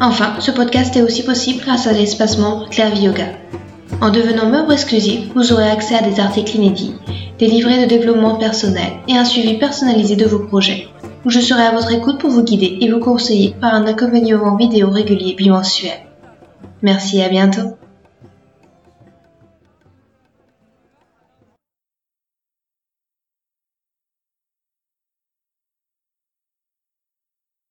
Enfin, 0.00 0.34
ce 0.38 0.52
podcast 0.52 0.96
est 0.96 1.02
aussi 1.02 1.24
possible 1.24 1.62
grâce 1.64 1.88
à 1.88 1.92
l'espace 1.92 2.38
membre 2.38 2.68
Clairvy 2.70 3.02
Yoga. 3.02 3.26
En 4.00 4.10
devenant 4.10 4.48
membre 4.48 4.72
exclusif, 4.72 5.30
vous 5.34 5.52
aurez 5.52 5.68
accès 5.68 5.96
à 5.96 6.02
des 6.02 6.20
articles 6.20 6.56
inédits, 6.56 6.94
des 7.38 7.46
livrets 7.46 7.84
de 7.84 7.88
développement 7.88 8.36
personnel 8.36 8.92
et 9.08 9.16
un 9.16 9.24
suivi 9.24 9.58
personnalisé 9.58 10.16
de 10.16 10.26
vos 10.26 10.40
projets 10.40 10.88
je 11.28 11.40
serai 11.40 11.62
à 11.62 11.72
votre 11.72 11.92
écoute 11.92 12.18
pour 12.18 12.30
vous 12.30 12.42
guider 12.42 12.78
et 12.80 12.90
vous 12.90 13.00
conseiller 13.00 13.54
par 13.60 13.74
un 13.74 13.86
accompagnement 13.86 14.56
vidéo 14.56 14.90
régulier 14.90 15.34
bimensuel. 15.34 15.98
Merci 16.82 17.18
et 17.18 17.24
à 17.24 17.28
bientôt. 17.28 17.76